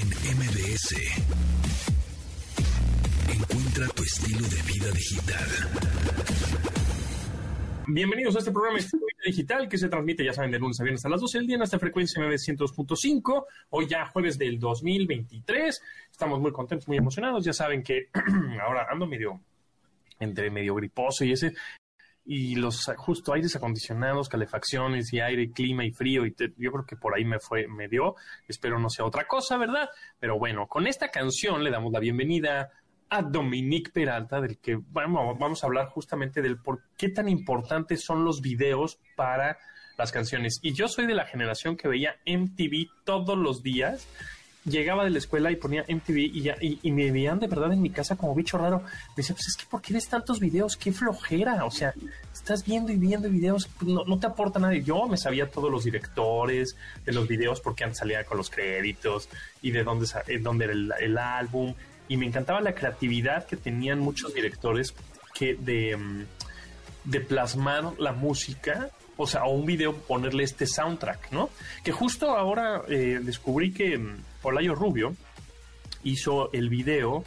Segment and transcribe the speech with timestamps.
[0.00, 0.94] en MBS.
[3.32, 5.48] Encuentra tu estilo de vida digital.
[7.88, 10.78] Bienvenidos a este programa Estilo de Vida Digital que se transmite, ya saben, de lunes
[10.78, 13.46] a viernes a las 12 del día en esta frecuencia MBS 102.5.
[13.70, 15.82] Hoy ya jueves del 2023.
[16.12, 17.44] Estamos muy contentos, muy emocionados.
[17.44, 18.10] Ya saben que
[18.62, 19.40] ahora ando medio
[20.20, 21.54] entre medio griposo y ese
[22.30, 26.94] y los justo aires acondicionados, calefacciones y aire, clima y frío, y yo creo que
[26.94, 28.16] por ahí me fue, me dio,
[28.46, 29.88] espero no sea otra cosa, ¿verdad?
[30.20, 32.70] Pero bueno, con esta canción le damos la bienvenida
[33.08, 38.04] a Dominique Peralta, del que vamos, vamos a hablar justamente del por qué tan importantes
[38.04, 39.56] son los videos para
[39.96, 40.60] las canciones.
[40.60, 44.06] Y yo soy de la generación que veía MTV todos los días
[44.68, 47.82] llegaba de la escuela y ponía MTV y, ya, y, me veían de verdad en
[47.82, 48.78] mi casa como bicho raro.
[48.80, 50.76] Me decía, pues es que ¿por qué ves tantos videos?
[50.76, 51.64] ¡Qué flojera!
[51.64, 51.94] O sea,
[52.32, 54.74] estás viendo y viendo videos, no, no te aporta nada.
[54.74, 59.28] Yo me sabía todos los directores de los videos porque antes salía con los créditos
[59.62, 60.06] y de dónde,
[60.40, 61.74] dónde era el, álbum.
[62.08, 64.94] Y me encantaba la creatividad que tenían muchos directores
[65.38, 66.24] de, mm,
[67.04, 71.50] de plasmar la música o sea, o un video ponerle este soundtrack, ¿no?
[71.84, 75.14] Que justo ahora eh, descubrí que mm, Olayo Rubio
[76.02, 77.24] hizo el video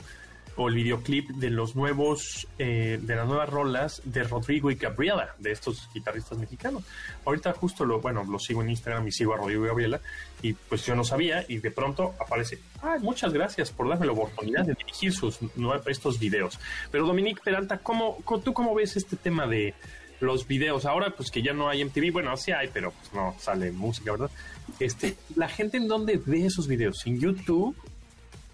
[0.57, 5.35] o el videoclip de los nuevos, eh, de las nuevas rolas de Rodrigo y Gabriela,
[5.39, 6.83] de estos guitarristas mexicanos.
[7.25, 10.01] Ahorita justo lo, bueno, lo sigo en Instagram y sigo a Rodrigo y Gabriela,
[10.41, 14.11] y pues yo no sabía, y de pronto aparece, ah, muchas gracias por darme la
[14.11, 15.39] oportunidad de dirigir sus,
[15.87, 16.59] estos videos.
[16.91, 19.73] Pero Dominique Peralta, ¿cómo, ¿tú cómo ves este tema de
[20.21, 20.85] los videos?
[20.85, 24.11] Ahora, pues que ya no hay MTV, bueno, sí hay, pero pues no sale música,
[24.11, 24.31] ¿verdad?
[24.79, 27.05] Este, ¿La gente en dónde ve esos videos?
[27.05, 27.75] ¿En YouTube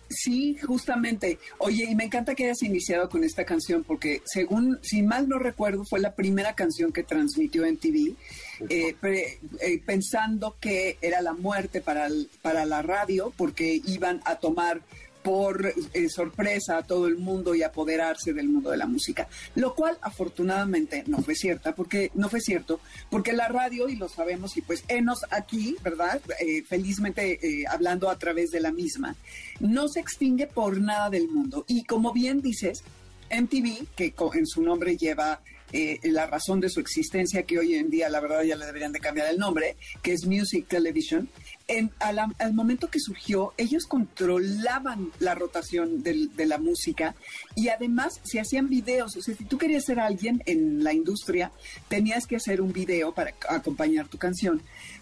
[0.09, 1.38] Sí, justamente.
[1.58, 5.38] Oye, y me encanta que hayas iniciado con esta canción porque, según, si mal no
[5.38, 8.14] recuerdo, fue la primera canción que transmitió en TV,
[8.70, 12.08] eh, eh, pensando que era la muerte para,
[12.42, 14.81] para la radio porque iban a tomar
[15.28, 19.75] por eh, sorpresa a todo el mundo y apoderarse del mundo de la música, lo
[19.75, 22.79] cual afortunadamente no fue cierta, porque no fue cierto,
[23.09, 26.22] porque la radio y lo sabemos y pues enos aquí, ¿verdad?
[26.40, 29.18] Eh, felizmente eh, hablando a través de la misma,
[29.59, 32.85] no se extingue por nada del mundo y como bien dices,
[33.29, 35.41] MTV que en su nombre lleva
[36.03, 39.02] la razón de su existencia, que hoy en día la verdad ya le deberían de
[39.02, 41.28] cambiar el nombre, que es Music Television,
[42.00, 47.16] al, momento que surgió, ellos controlaban la rotación de la música
[47.55, 49.16] y además se hacían videos.
[49.17, 51.51] O sea, si tú querías ser alguien en la industria,
[51.89, 54.61] tenías que hacer un video para acompañar tu canción,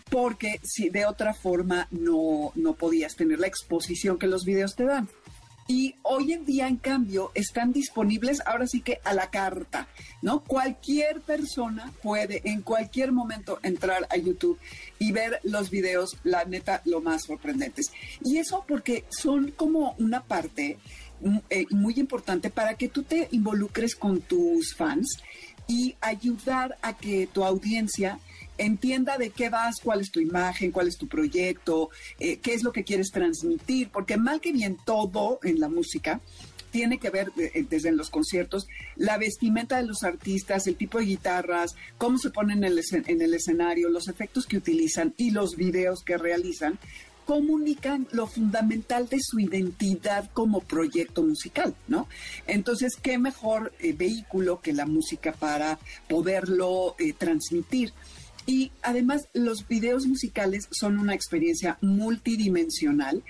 [0.09, 4.85] porque si de otra forma no, no podías tener la exposición que los videos te
[4.85, 5.07] dan.
[5.67, 9.87] Y hoy en día, en cambio, están disponibles ahora sí que a la carta,
[10.21, 10.43] ¿no?
[10.43, 14.59] Cualquier persona puede en cualquier momento entrar a YouTube
[14.99, 17.87] y ver los videos, la neta, lo más sorprendentes.
[18.23, 20.77] Y eso porque son como una parte
[21.21, 25.17] mm, eh, muy importante para que tú te involucres con tus fans
[25.67, 28.19] y ayudar a que tu audiencia
[28.57, 31.89] entienda de qué vas, cuál es tu imagen, cuál es tu proyecto,
[32.19, 36.21] eh, qué es lo que quieres transmitir, porque mal que bien todo en la música
[36.71, 41.05] tiene que ver eh, desde los conciertos, la vestimenta de los artistas, el tipo de
[41.05, 45.55] guitarras, cómo se ponen en el, en el escenario, los efectos que utilizan y los
[45.55, 46.77] videos que realizan,
[47.25, 52.07] comunican lo fundamental de su identidad como proyecto musical, ¿no?
[52.45, 57.94] Entonces, ¿qué mejor eh, vehículo que la música para poderlo transmitir?
[58.47, 63.23] Y además los videos musicales son una experiencia multidimensional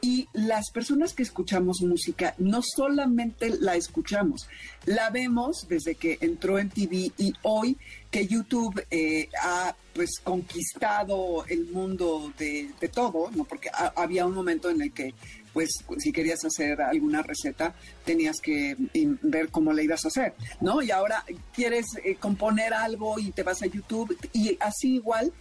[0.00, 4.48] y las personas que escuchamos música no solamente la escuchamos,
[4.86, 7.76] la vemos desde que entró en TV y hoy
[8.10, 13.44] que YouTube eh, ha pues conquistado el mundo de, todo, ¿no?
[13.44, 15.14] Porque había un momento en el que
[15.52, 17.74] pues si querías hacer alguna receta
[18.04, 18.76] tenías que
[19.22, 20.82] ver cómo la ibas a hacer, ¿no?
[20.82, 21.24] Y ahora
[21.54, 25.32] quieres eh, componer algo y te vas a YouTube y así igual.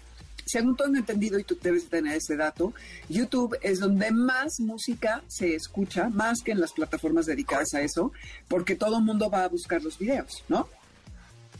[0.44, 2.74] Según todo entendido, y tú debes tener ese dato,
[3.08, 8.12] YouTube es donde más música se escucha, más que en las plataformas dedicadas a eso,
[8.50, 10.68] porque todo el mundo va a buscar los videos, ¿no?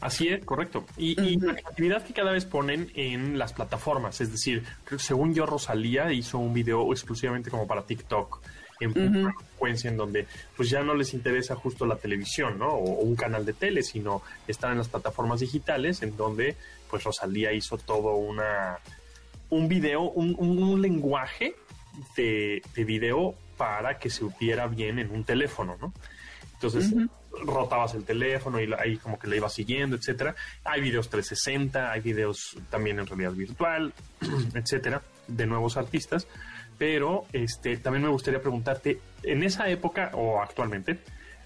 [0.02, 0.84] Así es, correcto.
[0.96, 4.64] Y, la actividad que cada vez ponen en las plataformas, es decir,
[4.98, 8.42] según yo, Rosalía hizo un video exclusivamente como para TikTok
[8.80, 10.26] en frecuencia en donde
[10.56, 12.70] pues ya no les interesa justo la televisión, ¿no?
[12.70, 16.56] O, un canal de tele, sino están en las plataformas digitales en donde
[16.90, 18.78] pues Rosalía hizo todo una
[19.50, 21.54] un video, un, lenguaje
[22.16, 25.92] de, de video para que se viera bien en un teléfono, ¿no?
[26.54, 26.92] Entonces,
[27.44, 30.34] rotabas el teléfono y ahí como que le ibas siguiendo, etcétera.
[30.64, 33.92] Hay videos 360, hay videos también en realidad virtual,
[34.54, 35.02] etcétera.
[35.28, 36.26] de nuevos artistas,
[36.78, 40.98] pero este también me gustaría preguntarte, en esa época o actualmente,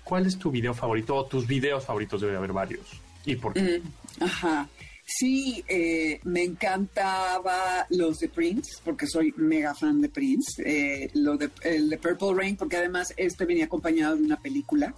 [0.02, 2.20] ¿cuál es tu video favorito o tus videos favoritos?
[2.20, 3.00] Debe haber varios.
[3.24, 3.82] ¿Y por qué?
[3.82, 4.68] Mm, ajá.
[5.08, 10.62] Sí, eh, me encantaba los de Prince, porque soy mega fan de Prince.
[10.64, 14.94] Eh, lo de, el de Purple Rain, porque además este venía acompañado de una película.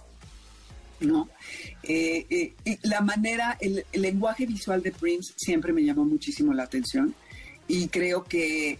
[1.01, 1.29] ¿No?
[1.83, 6.63] Eh, y la manera, el, el, lenguaje visual de Prince siempre me llamó muchísimo la
[6.63, 7.15] atención
[7.67, 8.79] y creo que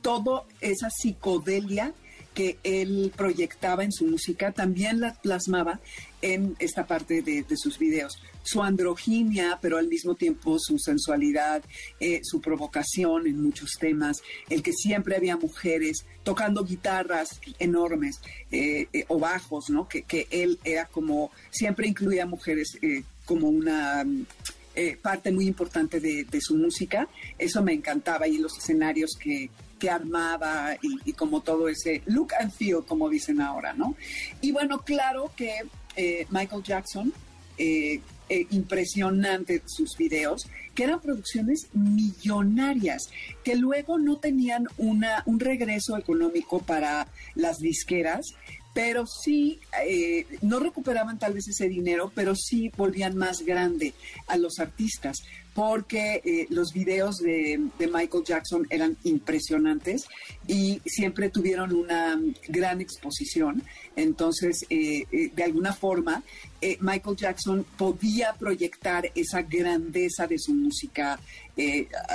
[0.00, 1.92] toda esa psicodelia
[2.34, 5.80] que él proyectaba en su música también la plasmaba
[6.22, 8.18] en esta parte de, sus videos.
[8.44, 11.62] Su androginia, pero al mismo tiempo su sensualidad,
[12.00, 18.20] eh, su provocación en muchos temas, el que siempre había mujeres tocando guitarras enormes
[18.50, 19.88] eh, eh, o bajos, ¿no?
[19.88, 22.78] Que, que, él era como, siempre incluía mujeres
[23.24, 24.04] como una...
[25.02, 27.06] parte muy importante de, de, su música.
[27.38, 29.50] Eso me encantaba y los escenarios que,
[29.82, 33.96] que armaba y, como todo ese look and feel, como dicen ahora, ¿no?
[34.40, 35.62] Y bueno, claro que
[35.96, 37.12] eh, Michael Jackson,
[37.58, 40.46] eh, eh, impresionante sus videos,
[40.76, 43.08] que eran producciones millonarias,
[43.42, 48.36] que luego no tenían una, un regreso económico para las disqueras,
[48.74, 49.58] pero sí,
[50.42, 53.94] no recuperaban tal vez ese dinero, pero sí volvían más grande
[54.28, 55.18] a los artistas,
[55.54, 60.06] porque eh, los videos de, Michael Jackson eran impresionantes
[60.46, 62.18] y siempre tuvieron una
[62.48, 63.62] gran exposición.
[63.96, 66.22] Entonces, eh, de alguna forma,
[66.80, 71.18] Michael Jackson podía proyectar esa grandeza de su música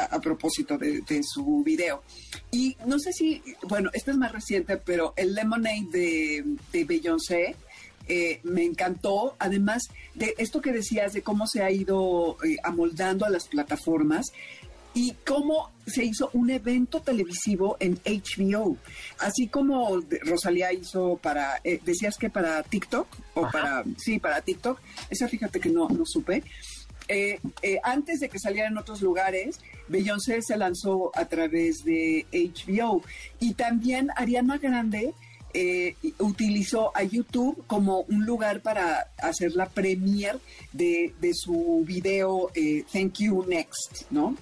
[0.10, 2.02] a, propósito de, de, su video.
[2.50, 7.56] Y no sé si, bueno, este es más reciente, pero el Lemonade de de Beyoncé.
[8.10, 9.84] Eh, me encantó, además
[10.16, 14.28] de esto que decías de cómo se ha ido eh, amoldando a las plataformas
[14.94, 18.78] y cómo se hizo un evento televisivo en HBO,
[19.20, 24.80] así como Rosalía hizo para, eh, decías que para TikTok, o para, sí, para TikTok,
[25.10, 26.44] esa fíjate que no, no supe.
[27.84, 33.04] antes de que saliera en otros lugares, Beyoncé se lanzó a través de HBO
[33.40, 35.14] y también Ariana Grande
[35.54, 40.40] eh, utilizó a YouTube como un lugar para hacer la premiere
[40.74, 44.36] de, su video eh, Thank You Next, ¿no?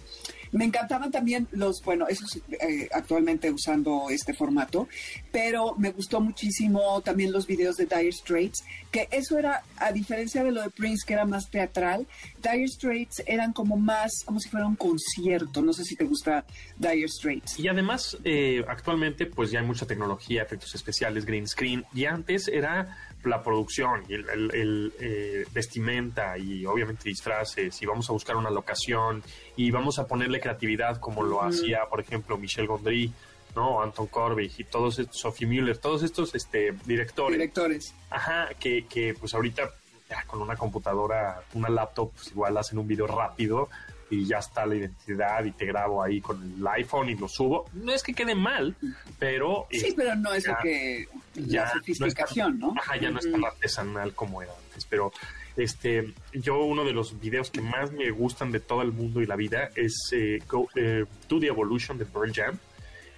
[0.55, 4.87] Me encantaban también los, bueno, esos eh, actualmente usando este formato,
[5.29, 10.45] pero me gustó muchísimo también los videos de Dire Straits, que eso era, a diferencia
[10.45, 12.07] de lo de Prince, que era más teatral,
[12.41, 15.61] Dire Straits eran como más, como si fuera un concierto.
[15.61, 16.45] No sé si te gusta
[16.77, 17.59] Dire Straits.
[17.59, 22.47] Y además, eh, actualmente, pues ya hay mucha tecnología, efectos especiales, green screen, y antes
[22.47, 28.49] era la producción y el, eh, vestimenta y obviamente disfraces y vamos a buscar una
[28.49, 29.23] locación
[29.55, 33.11] y vamos a ponerle creatividad como lo hacía, por ejemplo, Michel Gondry,
[33.55, 33.81] ¿no?
[33.81, 37.37] Anton Corbijn y todos estos, Sophie Müller, todos estos este, directores.
[37.37, 37.93] Directores.
[38.09, 39.69] Ajá, que, que pues ahorita
[40.09, 43.69] ya con una computadora, una laptop, pues igual hacen un video rápido
[44.09, 47.65] y ya está la identidad y te grabo ahí con el iPhone y lo subo.
[47.73, 48.75] No es que quede mal,
[49.17, 49.67] pero...
[49.71, 51.07] Sí, pero no es lo que...
[51.35, 52.73] Ya la sofisticación, ¿no?
[52.77, 55.11] Ajá, ya no es tan artesanal como era antes, pero...
[55.57, 59.25] Este, yo uno de los videos que más me gustan de todo el mundo y
[59.25, 62.59] la vida es eh, Go, eh, To the Evolution de Pearl Jam,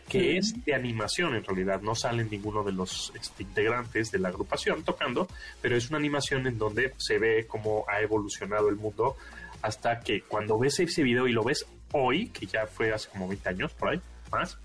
[0.08, 4.30] que es de animación en realidad, no salen ninguno de los este, integrantes de la
[4.30, 5.28] agrupación tocando,
[5.62, 9.18] pero es una animación en donde se ve cómo ha evolucionado el mundo
[9.62, 13.28] hasta que cuando ves ese video y lo ves hoy, que ya fue hace como
[13.28, 14.58] 20 años por ahí, más,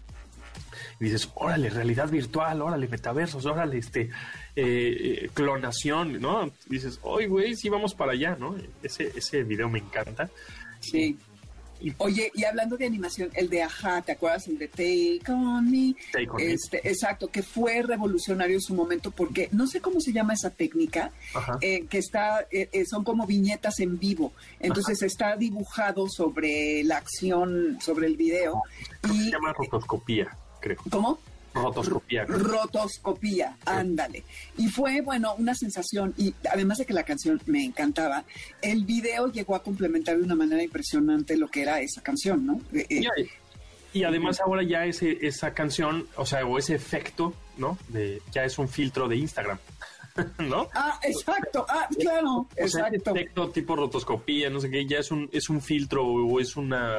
[1.02, 4.10] y dices, órale, realidad virtual, órale, metaversos, órale, este,
[4.54, 6.52] eh, clonación, ¿no?
[6.66, 8.54] dices, hoy, güey, sí vamos para allá, ¿no?
[8.84, 10.30] Ese, ese video me encanta.
[10.78, 11.18] Sí.
[11.98, 14.46] Oye, y hablando de animación, el de Aja, ¿te acuerdas?
[14.46, 15.94] El de Take On Me.
[16.12, 20.12] Take on este, Exacto, que fue revolucionario en su momento porque no sé cómo se
[20.12, 21.10] llama esa técnica,
[21.60, 24.32] eh, que está, eh, eh, son como viñetas en vivo.
[24.60, 28.62] Entonces está dibujado sobre la acción, sobre el video.
[29.12, 30.78] y, se llama rotoscopía, creo.
[30.90, 31.18] ¿Cómo?
[31.54, 32.24] Rotoscopía.
[32.24, 34.24] Rotoscopía, ándale.
[34.56, 38.24] Y fue, bueno, una sensación, y además de que la canción me encantaba,
[38.60, 42.60] el video llegó a complementar de una manera impresionante lo que era esa canción, ¿no?
[42.72, 43.28] Eh, eh,
[43.92, 47.76] y, además ahora ya ese, esa canción, o sea, o ese efecto, ¿no?
[47.88, 49.58] De, ya es un filtro de Instagram.
[50.38, 50.68] ¿No?
[50.74, 53.14] Ah, exacto, ah, claro, exacto.
[53.14, 56.98] efecto tipo rotoscopía, no sé qué, ya es un, es un filtro o es una,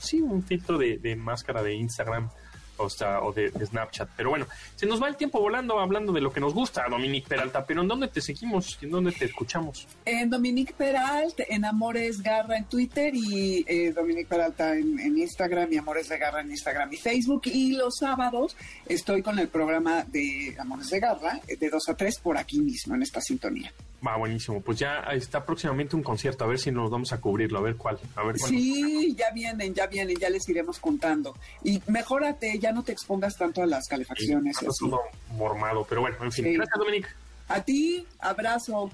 [0.00, 2.28] sí, un filtro de, de máscara de Instagram
[2.78, 4.08] o, sea, o de, Snapchat.
[4.16, 7.28] Pero bueno, se nos va el tiempo volando hablando de lo que nos gusta, Dominique
[7.28, 7.64] Peralta.
[7.66, 8.78] Pero ¿en dónde te seguimos?
[8.80, 9.86] ¿En dónde te escuchamos?
[10.04, 15.76] En Dominique Peralta, en Amores Garra en Twitter y eh, Dominique Peralta en, Instagram y
[15.76, 17.42] Amores de Garra en Instagram y Facebook.
[17.46, 18.56] Y los sábados
[18.86, 22.94] estoy con el programa de Amores de Garra de 2 a 3 por aquí mismo,
[22.94, 23.72] en esta sintonía.
[24.06, 24.60] Va, buenísimo.
[24.60, 27.76] Pues ya está próximamente un concierto, a ver si nos vamos a cubrirlo, a ver
[27.76, 27.98] cuál.
[28.14, 31.34] A ver Sí, ya vienen, ya vienen, ya les iremos contando.
[31.64, 34.56] Y mejórate, ya no te expongas tanto a las calefacciones.
[34.56, 35.00] Sí, todo
[35.36, 36.52] mormado, pero bueno, en fin.
[36.54, 37.08] Gracias, Dominique.
[37.48, 38.90] A ti, abrazo.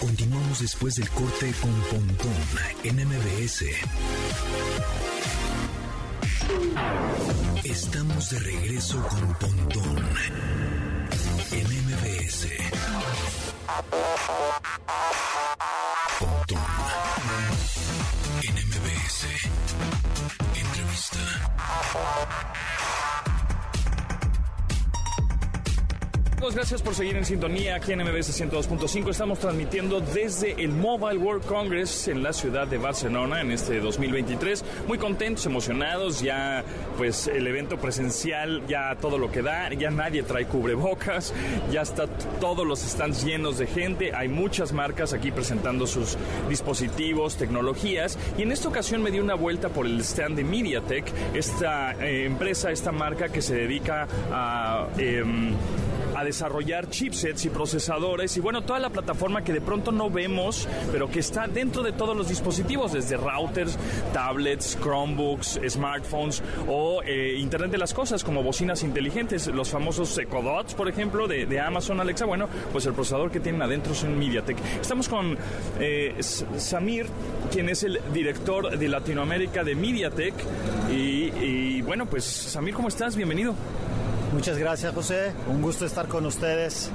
[0.00, 2.32] Continuamos después del corte con Pontón
[2.84, 3.64] en MBS.
[7.64, 10.08] Estamos de regreso con Pontón
[12.38, 12.70] MBS.
[16.20, 16.58] Pontón
[18.42, 19.26] en MBS.
[20.54, 21.18] Entrevista.
[26.54, 29.10] Gracias por seguir en sintonía aquí en MBS 102.5.
[29.10, 34.64] Estamos transmitiendo desde el Mobile World Congress en la ciudad de Barcelona en este 2023.
[34.86, 36.20] Muy contentos, emocionados.
[36.20, 36.64] Ya,
[36.96, 39.72] pues, el evento presencial, ya todo lo que da.
[39.74, 41.34] Ya nadie trae cubrebocas.
[41.70, 42.06] Ya está
[42.40, 44.14] todos los stands llenos de gente.
[44.14, 46.16] Hay muchas marcas aquí presentando sus
[46.48, 48.18] dispositivos, tecnologías.
[48.38, 51.04] Y en esta ocasión me di una vuelta por el stand de MediaTek,
[51.34, 54.86] esta eh, empresa, esta marca que se dedica a.
[54.98, 55.54] Em,
[56.18, 60.68] a desarrollar chipsets y procesadores y bueno, toda la plataforma que de pronto no vemos,
[60.90, 63.78] pero que está dentro de todos los dispositivos, desde routers,
[64.12, 70.42] tablets, Chromebooks, smartphones o eh, Internet de las Cosas, como bocinas inteligentes, los famosos Echo
[70.42, 72.24] Dots, por ejemplo, de, Amazon Alexa.
[72.24, 74.58] Bueno, pues el procesador que tienen adentro es un MediaTek.
[74.80, 75.36] Estamos con
[75.78, 77.06] eh, Samir,
[77.52, 80.34] quien es el director de Latinoamérica de MediaTek.
[80.90, 83.14] Y, y bueno, pues Samir, ¿cómo estás?
[83.14, 83.54] Bienvenido.
[84.32, 85.32] Muchas gracias, José.
[85.48, 86.90] Un gusto estar con ustedes.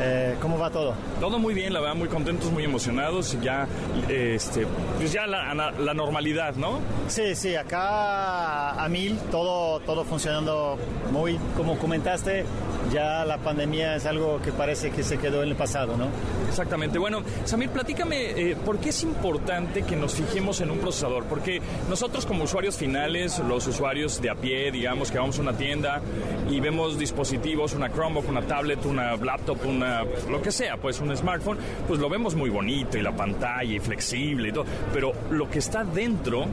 [0.00, 0.94] Eh, ¿Cómo va todo?
[1.20, 3.36] Todo muy bien, la verdad, muy contentos, muy emocionados.
[3.42, 3.68] Ya,
[4.08, 6.78] este, pues ya la, la, normalidad, ¿no?
[7.08, 10.78] Sí, sí, acá a mil, todo, todo funcionando
[11.12, 12.46] muy, como comentaste,
[12.92, 16.08] ya la pandemia es algo que parece que se quedó en el pasado, ¿no?
[16.48, 16.98] Exactamente.
[16.98, 21.24] Bueno, Samir, platícame, eh, ¿por qué es importante que nos fijemos en un procesador?
[21.24, 25.52] Porque nosotros como usuarios finales, los usuarios de a pie, digamos que vamos a una
[25.52, 26.00] tienda
[26.48, 31.16] y vemos dispositivos, una Chromebook, una tablet, una laptop, una lo que sea, pues un
[31.16, 35.48] smartphone, pues lo vemos muy bonito y la pantalla y flexible y todo, pero lo
[35.48, 36.46] que está dentro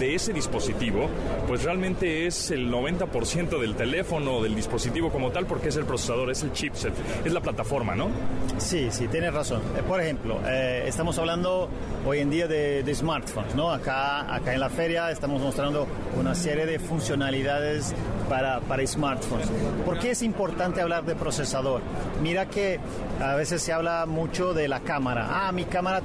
[0.00, 1.08] de ese dispositivo,
[1.46, 6.30] pues realmente es el 90% del teléfono, del dispositivo como tal, porque es el procesador,
[6.30, 8.08] es el chipset, es la plataforma, ¿no?
[8.56, 9.60] Sí, sí, tienes razón.
[9.76, 11.68] Eh, por ejemplo, eh, estamos hablando
[12.06, 13.70] hoy en día de, smartphones, ¿no?
[13.70, 15.86] Acá, acá en la feria estamos mostrando
[16.18, 17.94] una serie de funcionalidades
[18.28, 19.48] para, para smartphones.
[19.84, 21.82] ¿Por qué es importante hablar de procesador?
[22.22, 22.80] Mira que
[23.20, 25.28] a veces se habla mucho de la cámara.
[25.30, 26.02] Ah, mi cámara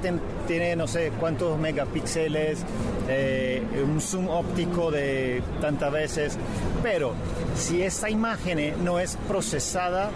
[0.48, 2.66] tiene no sé cuántos megapíxeles,
[3.08, 6.38] eh, un zoom óptico de tantas veces,
[6.82, 7.14] pero
[7.56, 10.10] si esa imagen no es procesada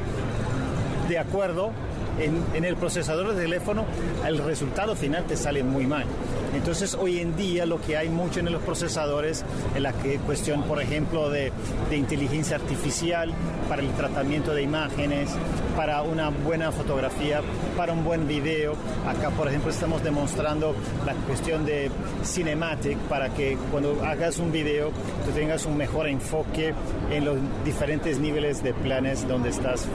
[1.07, 1.71] de acuerdo
[2.19, 3.85] en, el procesador de teléfono,
[4.25, 6.05] el resultado final te sale muy mal.
[6.53, 9.43] Entonces, hoy en día lo que hay mucho en los procesadores
[9.75, 9.93] es la
[10.25, 11.51] cuestión, por ejemplo, de,
[11.89, 13.31] de inteligencia artificial
[13.67, 15.29] para el tratamiento de imágenes,
[15.75, 17.41] para una buena fotografía,
[17.77, 18.73] para un buen video.
[19.07, 21.91] Acá, por ejemplo, estamos demostrando la cuestión de
[22.23, 24.91] cinematic para que cuando hagas un video
[25.25, 26.73] tú tengas un mejor enfoque
[27.11, 29.85] en los diferentes niveles de planes donde estás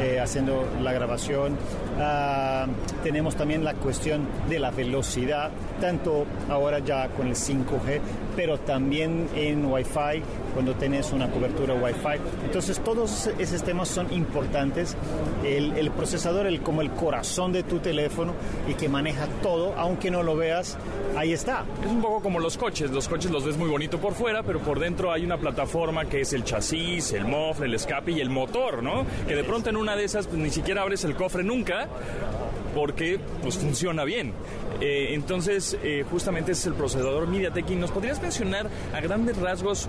[0.00, 1.56] eh, haciendo la grabación.
[2.00, 2.66] Ah,
[3.02, 5.50] tenemos también la cuestión de la velocidad,
[5.80, 8.00] tanto ahora ya con el 5G,
[8.36, 10.22] pero también en Wi-Fi,
[10.54, 12.20] cuando tienes una cobertura Wi-Fi.
[12.44, 14.96] Entonces todos esos temas son importantes.
[15.44, 18.34] El, el procesador, el, como el corazón de tu teléfono
[18.68, 20.78] y que maneja todo, aunque no lo veas,
[21.16, 21.64] ahí está.
[21.82, 22.90] Es un poco como los coches.
[22.90, 26.20] Los coches los ves muy bonito por fuera, pero por dentro hay una plataforma que
[26.20, 29.04] es el chasis, el mofle, el escape y el motor, ¿no?
[29.26, 32.47] Que de pronto en una de esas pues, ni siquiera abres el cofre nunca that.
[32.78, 34.32] Porque pues funciona bien.
[34.80, 37.70] Eh, entonces, eh, justamente es el procesador MediaTek.
[37.70, 39.88] ¿Y nos podrías mencionar a grandes rasgos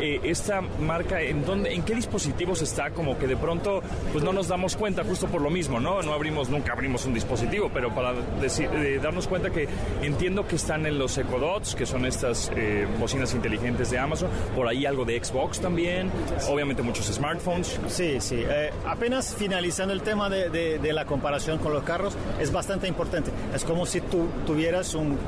[0.00, 2.92] eh, esta marca, en dónde, en qué dispositivos está?
[2.92, 3.82] Como que de pronto,
[4.12, 6.02] pues no nos damos cuenta justo por lo mismo, ¿no?
[6.02, 8.70] No abrimos, nunca abrimos un dispositivo, pero para decir,
[9.02, 9.66] darnos cuenta que
[10.00, 12.52] entiendo que están en los Echo Dots, que son estas
[13.00, 16.12] bocinas inteligentes de Amazon, por ahí algo de Xbox también,
[16.48, 17.80] obviamente muchos smartphones.
[17.88, 18.44] Sí, sí.
[18.86, 23.30] apenas finalizando el tema de, de la comparación con los carros, es bastante importante.
[23.54, 25.18] Es como si tú tuvieras un,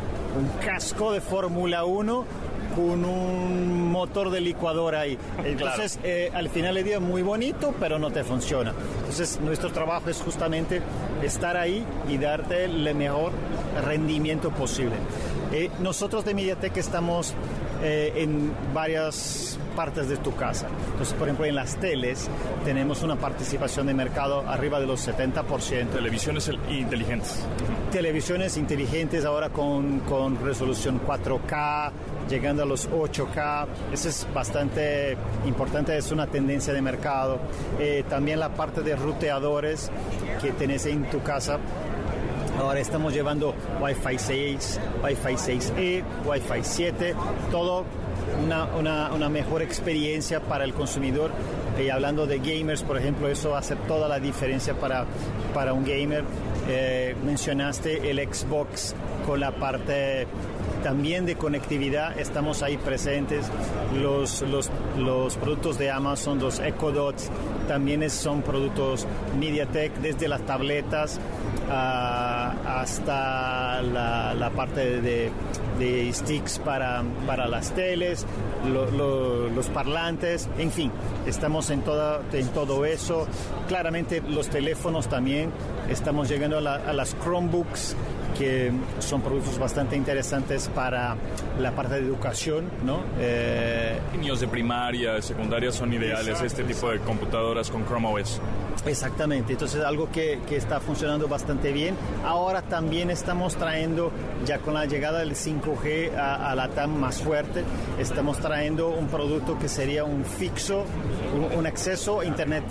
[0.64, 2.24] casco de Fórmula 1
[2.74, 5.18] con un motor de licuadora ahí.
[5.44, 8.72] Entonces, eh, al final del día muy bonito, pero no te funciona.
[9.00, 10.80] Entonces, nuestro trabajo es justamente
[11.22, 13.32] estar ahí y darte el mejor
[13.84, 14.96] rendimiento posible.
[15.52, 17.34] Eh, nosotros de MediaTek estamos
[17.82, 20.68] eh, en varias partes de tu casa.
[20.92, 22.28] Entonces, por ejemplo, en las teles
[22.64, 25.88] tenemos una participación de mercado arriba de los 70%.
[25.90, 27.44] Televisiones inteligentes.
[27.90, 31.90] Televisiones inteligentes ahora con, con resolución 4K,
[32.28, 33.66] llegando a los 8K.
[33.92, 37.40] Eso es bastante importante, es una tendencia de mercado.
[37.78, 39.90] Eh, también la parte de ruteadores
[40.40, 41.58] que tenés en tu casa
[42.62, 47.14] Ahora estamos llevando Wi-Fi 6, Wi-Fi 6E, Wi-Fi 7,
[47.50, 47.84] todo
[48.44, 51.32] una, una, mejor experiencia para el consumidor.
[51.82, 55.06] Y hablando de gamers, por ejemplo, eso hace toda la diferencia para,
[55.52, 56.22] para un gamer.
[56.68, 58.94] Eh, mencionaste el Xbox
[59.26, 60.28] con la parte
[60.84, 63.46] también de conectividad, estamos ahí presentes.
[64.00, 67.28] Los, los, los productos de Amazon, los Echo Dots,
[67.66, 69.06] también son productos
[69.38, 71.20] MediaTek, desde las tabletas
[71.70, 75.30] hasta la, parte de,
[76.12, 78.26] sticks para, para las teles,
[78.66, 80.92] los parlantes, en fin,
[81.26, 83.26] estamos en, toda, en todo eso.
[83.68, 85.50] Claramente los teléfonos también,
[85.88, 87.96] estamos llegando a, a las Chromebooks
[88.38, 91.16] que son productos bastante interesantes para
[91.60, 93.00] la parte de educación, ¿no?
[93.18, 98.40] Eh, Niños de primaria, secundaria son ideales este tipo de computadoras con Chrome OS.
[98.86, 101.94] Exactamente, entonces algo que, que, está funcionando bastante bien.
[102.24, 104.10] Ahora también estamos trayendo,
[104.44, 107.62] ya con la llegada del 5G a, la TAM más fuerte,
[108.00, 110.84] estamos trayendo un producto que sería un fixo,
[111.34, 112.64] un, un acceso a Internet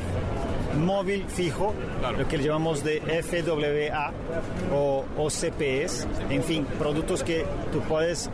[0.79, 1.73] móvil fijo,
[2.17, 4.11] lo que le llamamos de FWA
[4.73, 8.29] o, o CPS, en fin, productos que tú puedes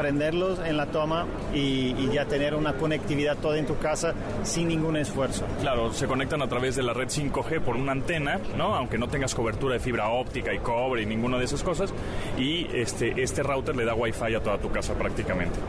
[0.00, 4.96] prenderlos en la toma y, ya tener una conectividad toda en tu casa sin ningún
[4.96, 5.44] esfuerzo.
[5.60, 8.74] Claro, se conectan a través de la red 5G por una antena, ¿no?
[8.74, 11.92] Aunque no tengas cobertura de fibra óptica y cobre y ninguna de esas cosas.
[12.36, 15.60] Y este, este router le da Wi-Fi a toda tu casa prácticamente.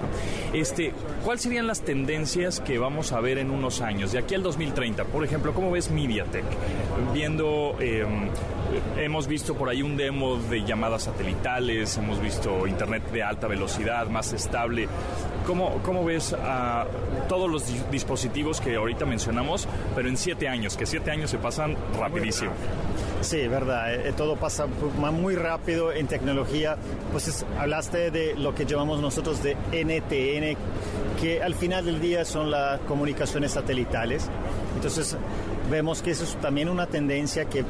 [0.53, 0.93] Este,
[1.23, 4.11] ¿Cuáles serían las tendencias que vamos a ver en unos años?
[4.11, 6.43] De aquí al 2030, por ejemplo, ¿cómo ves MediaTek?
[7.13, 7.75] Viendo...
[7.79, 8.29] Em,
[8.97, 14.07] hemos visto por ahí un demo de llamadas satelitales, hemos visto internet de alta velocidad,
[14.07, 14.87] más estable.
[15.45, 16.85] ¿Cómo, cómo ves a
[17.27, 21.75] todos los dispositivos que ahorita mencionamos, pero en siete años, que siete años se pasan
[21.99, 22.51] rapidísimo?
[23.21, 26.75] Sí, verdad, eh, todo pasa muy rápido en tecnología.
[27.11, 30.57] Pues hablaste de lo que llamamos nosotros de NTN,
[31.21, 34.27] que al final del día son las comunicaciones satelitales.
[34.75, 35.15] Entonces,
[35.69, 37.63] vemos que eso es también una tendencia que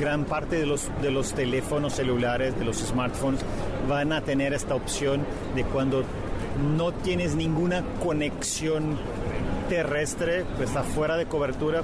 [0.00, 3.40] gran parte de los, de los teléfonos celulares, de los smartphones,
[3.88, 6.04] van a tener esta opción de cuando
[6.76, 8.98] no tienes ninguna conexión
[9.68, 11.82] terrestre, pues está fuera de cobertura,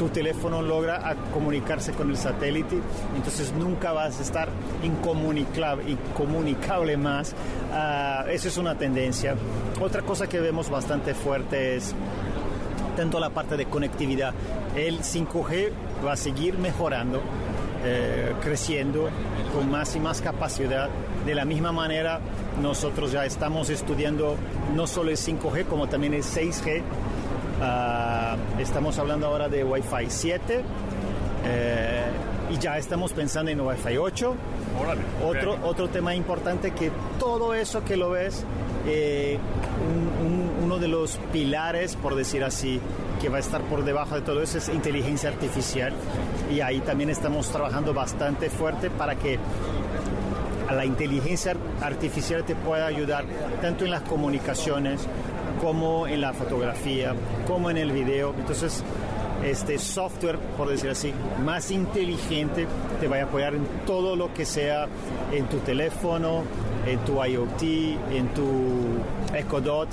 [0.00, 2.74] tu teléfono logra comunicarse con el satélite,
[3.14, 4.48] entonces nunca vas a estar
[4.82, 7.34] incomunicable, más.
[7.70, 9.34] Uh, eso es una tendencia.
[9.78, 11.94] Otra cosa que vemos bastante fuerte es
[12.96, 14.32] tanto la parte de conectividad.
[14.74, 15.68] El 5G
[16.06, 17.20] va a seguir mejorando,
[17.84, 19.10] eh, creciendo
[19.54, 20.88] con más y más capacidad.
[21.26, 22.20] De la misma manera,
[22.62, 24.36] nosotros ya estamos estudiando
[24.74, 26.80] no solo el 5G, como también el 6G.
[27.62, 30.62] Ah, estamos hablando ahora de Wi-Fi 7
[31.44, 32.02] eh,
[32.50, 34.34] y ya estamos pensando en Wi-Fi 8.
[35.26, 38.44] Otro, otro tema importante que todo eso que lo ves
[38.86, 39.38] eh,
[40.62, 42.80] uno de los pilares, por decir así,
[43.20, 45.92] que va a estar por debajo de todo eso es inteligencia artificial.
[46.50, 49.38] Y ahí también estamos trabajando bastante fuerte para que
[50.70, 53.24] la inteligencia artificial te pueda ayudar
[53.60, 55.06] tanto en las comunicaciones
[55.60, 57.14] como en la fotografía,
[57.46, 58.34] como en el video.
[58.38, 58.82] Entonces,
[59.44, 61.12] este software, por decir así,
[61.44, 62.66] más inteligente
[63.00, 64.86] te va a apoyar en todo lo que sea
[65.32, 66.42] en tu teléfono,
[66.86, 67.62] en tu IoT,
[68.12, 69.88] en tu Echo Dot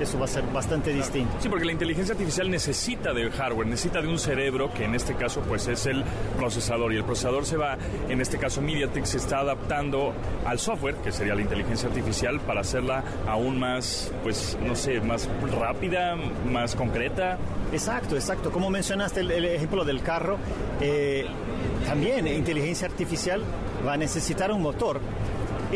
[0.00, 1.32] eso va a ser bastante distinto.
[1.40, 5.14] Sí, porque la inteligencia artificial necesita de hardware, necesita de un cerebro que en este
[5.14, 6.04] caso pues es el
[6.36, 7.76] procesador y el procesador se va,
[8.08, 10.12] en este caso MediaTek se está adaptando
[10.44, 15.28] al software, que sería la inteligencia artificial, para hacerla aún más, pues no sé, más
[15.58, 16.16] rápida,
[16.50, 17.38] más concreta.
[17.72, 18.50] Exacto, exacto.
[18.50, 20.38] Como mencionaste el, ejemplo del carro,
[20.80, 21.26] eh,
[21.86, 23.42] también inteligencia artificial
[23.86, 25.00] va a necesitar un motor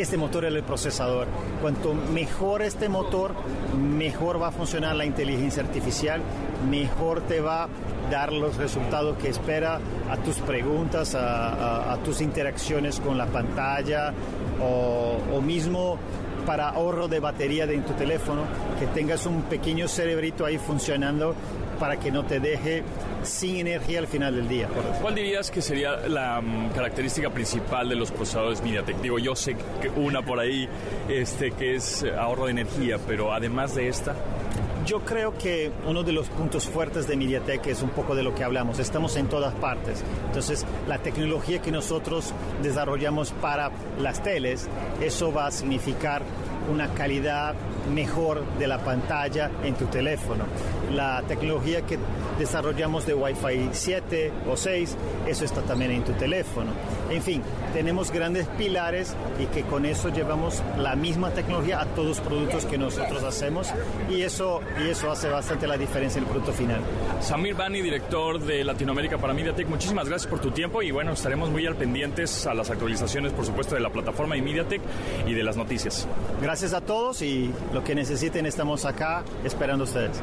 [0.02, 1.26] este motor es el procesador.
[1.60, 3.34] Cuanto mejor este motor,
[3.78, 6.20] mejor va a funcionar la inteligencia artificial,
[6.68, 7.68] mejor te va a
[8.10, 9.80] dar los resultados que espera
[10.10, 14.12] a tus preguntas, a, tus interacciones con la pantalla
[14.60, 15.98] o, mismo
[16.46, 18.42] para ahorro de batería de en tu teléfono,
[18.78, 21.34] que tengas un pequeño cerebrito ahí funcionando
[21.78, 22.82] para que no te deje
[23.22, 24.68] sin energía al final del día.
[25.00, 29.00] ¿Cuál dirías que sería la mm, característica principal de los procesadores MediaTek?
[29.00, 30.68] Digo, yo sé que una por ahí
[31.08, 34.14] este, que es ahorro de energía, pero además de esta...
[34.86, 38.34] Yo creo que uno de los puntos fuertes de MediaTek es un poco de lo
[38.34, 38.78] que hablamos.
[38.78, 40.04] Estamos en todas partes.
[40.26, 44.68] Entonces, la tecnología que nosotros desarrollamos para las teles,
[45.00, 46.22] eso va a significar
[46.70, 47.54] una calidad
[47.94, 50.44] mejor de la pantalla en tu teléfono.
[50.94, 51.98] La tecnología que
[52.38, 56.70] desarrollamos de Wi-Fi 7 o 6, eso está también en tu teléfono.
[57.10, 62.08] En fin, tenemos grandes pilares y que con eso llevamos la misma tecnología a todos
[62.08, 63.72] los productos que nosotros hacemos
[64.08, 66.80] y eso, y eso hace bastante la diferencia en el producto final.
[67.20, 71.50] Samir Bani, director de Latinoamérica para MediaTek, muchísimas gracias por tu tiempo y bueno, estaremos
[71.50, 74.80] muy al pendientes a las actualizaciones, por supuesto, de la plataforma de MediaTek
[75.26, 76.06] y de las noticias.
[76.40, 80.22] Gracias a todos y lo que necesiten estamos acá esperando ustedes.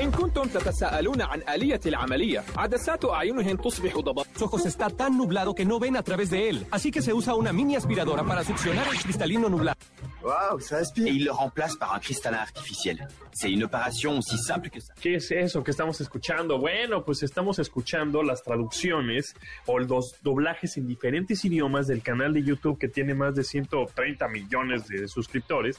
[0.00, 5.54] إن كنتم تتساءلون عن آلية العملية عدسات أعينهم تصبح ضباب Su ojos está tan nublado
[5.54, 8.44] que no ven a través de él, así que se usa una mini aspiradora para
[8.44, 9.78] succionar el cristalino nublado.
[10.22, 11.06] Waouh, ça aspire.
[11.08, 13.06] Et il le remplace par un cristallin artificiel.
[13.32, 14.92] C'est une opération aussi simple que ça.
[15.00, 16.58] ¿Qué es eso que estamos escuchando?
[16.58, 19.34] Bueno, pues estamos escuchando las traducciones
[19.66, 24.28] o los doblajes en diferentes idiomas del canal de YouTube que tiene más de 130
[24.28, 25.78] millones de suscriptores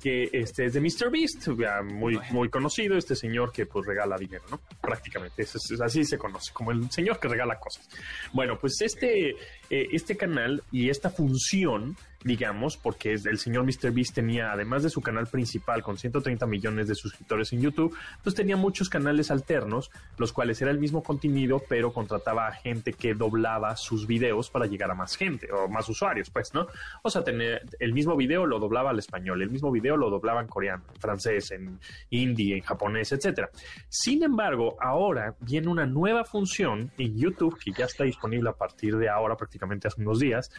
[0.00, 1.10] que este es de Mr.
[1.10, 1.48] Beast,
[1.84, 4.60] muy, muy conocido, este señor que pues regala dinero, ¿no?
[4.80, 7.88] Prácticamente, es, es- así se conoce, como el señor que regala cosas.
[8.32, 13.92] Bueno, pues este, eh, este canal y esta función, digamos, porque el señor Mr.
[13.92, 18.34] Beast tenía, además de su canal principal con 130 millones de suscriptores en YouTube, pues
[18.34, 23.14] tenía muchos canales alternos, los cuales era el mismo contenido, pero contrataba a gente que
[23.14, 26.66] doblaba sus videos para llegar a más gente o más usuarios, pues, ¿no?
[27.02, 30.40] O sea, tener el mismo video lo doblaba al español, el mismo video lo doblaba
[30.40, 31.78] en coreano, en francés, en
[32.10, 33.50] hindi, en japonés, etcétera.
[33.88, 38.96] Sin embargo, ahora viene una nueva función en YouTube que ya está disponible a partir
[38.96, 40.50] de ahora, prácticamente hace unos días,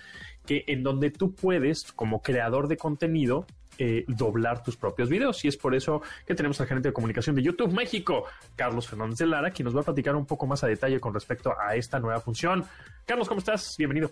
[0.47, 3.45] que en donde tú puedes, como creador de contenido,
[3.79, 5.45] eh, doblar tus propios videos.
[5.45, 9.19] Y es por eso que tenemos al gerente de comunicación de YouTube México, Carlos Fernández
[9.19, 11.75] de Lara, quien nos va a platicar un poco más a detalle con respecto a
[11.75, 12.65] esta nueva función.
[13.05, 13.75] Carlos, ¿cómo estás?
[13.77, 14.09] Bienvenido.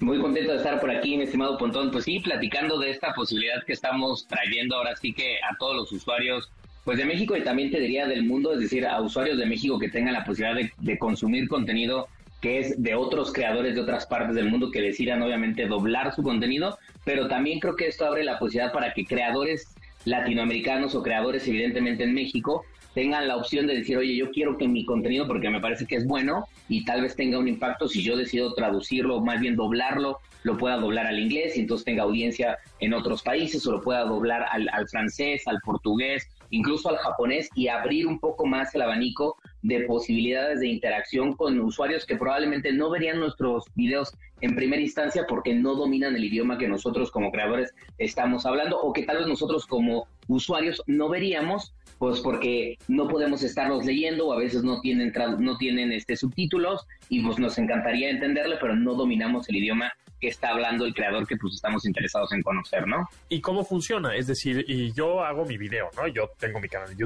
[0.00, 1.90] Muy contento de estar por aquí, mi estimado Pontón.
[1.90, 5.92] Pues sí, platicando de esta posibilidad que estamos trayendo ahora sí que a todos los
[5.92, 6.50] usuarios,
[6.84, 9.78] pues de México y también te diría del mundo, es decir, a usuarios de México
[9.78, 12.08] que tengan la posibilidad de, de consumir contenido
[12.44, 16.22] que es de otros creadores de otras partes del mundo que decidan obviamente doblar su
[16.22, 21.48] contenido, pero también creo que esto abre la posibilidad para que creadores latinoamericanos o creadores
[21.48, 25.48] evidentemente en México tengan la opción de decir, oye, yo quiero que mi contenido, porque
[25.48, 29.22] me parece que es bueno y tal vez tenga un impacto si yo decido traducirlo,
[29.22, 33.66] más bien doblarlo, lo pueda doblar al inglés y entonces tenga audiencia en otros países
[33.66, 38.20] o lo pueda doblar al, al francés, al portugués, incluso al japonés y abrir un
[38.20, 43.64] poco más el abanico de posibilidades de interacción con usuarios que probablemente no verían nuestros
[43.74, 48.78] videos en primera instancia porque no dominan el idioma que nosotros como creadores estamos hablando
[48.78, 54.28] o que tal vez nosotros como usuarios no veríamos pues porque no podemos estarlos leyendo
[54.28, 58.76] o a veces no tienen no tienen este subtítulos y pues nos encantaría entenderle pero
[58.76, 62.86] no dominamos el idioma que está hablando el creador que pues estamos interesados en conocer,
[62.86, 63.08] ¿no?
[63.28, 64.14] ¿Y cómo funciona?
[64.14, 66.06] Es decir, y yo hago mi video, ¿no?
[66.08, 66.96] Yo tengo mi canal de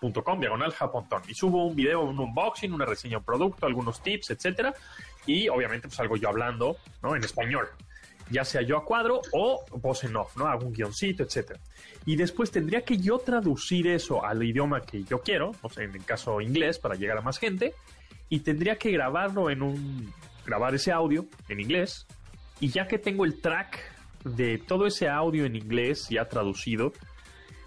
[0.00, 4.30] youtube.com, diagonal japontón, y subo un video, un unboxing, una reseña un producto, algunos tips,
[4.30, 4.74] etcétera,
[5.26, 7.14] y obviamente pues salgo yo hablando, ¿no?
[7.14, 7.68] En español,
[8.30, 10.46] ya sea yo a cuadro o voz en off, ¿no?
[10.46, 11.60] Hago un guioncito, etcétera.
[12.06, 15.94] Y después tendría que yo traducir eso al idioma que yo quiero, o sea, en
[15.94, 17.74] el caso inglés, para llegar a más gente,
[18.28, 20.12] y tendría que grabarlo en un,
[20.46, 22.06] grabar ese audio en inglés,
[22.60, 23.78] y ya que tengo el track
[24.24, 26.92] de todo ese audio en inglés ya traducido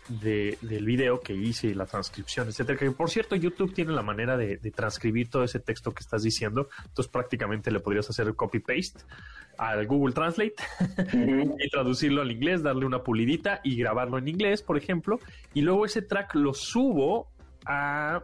[0.08, 4.38] de- del video que hice, la transcripción, etcétera, que por cierto YouTube tiene la manera
[4.38, 9.02] de, de transcribir todo ese texto que estás diciendo, entonces prácticamente le podrías hacer copy-paste
[9.58, 10.56] al Google Translate
[11.60, 15.20] y traducirlo al inglés, darle una pulidita y grabarlo en inglés, por ejemplo,
[15.54, 17.30] y luego ese track lo subo
[17.66, 18.24] a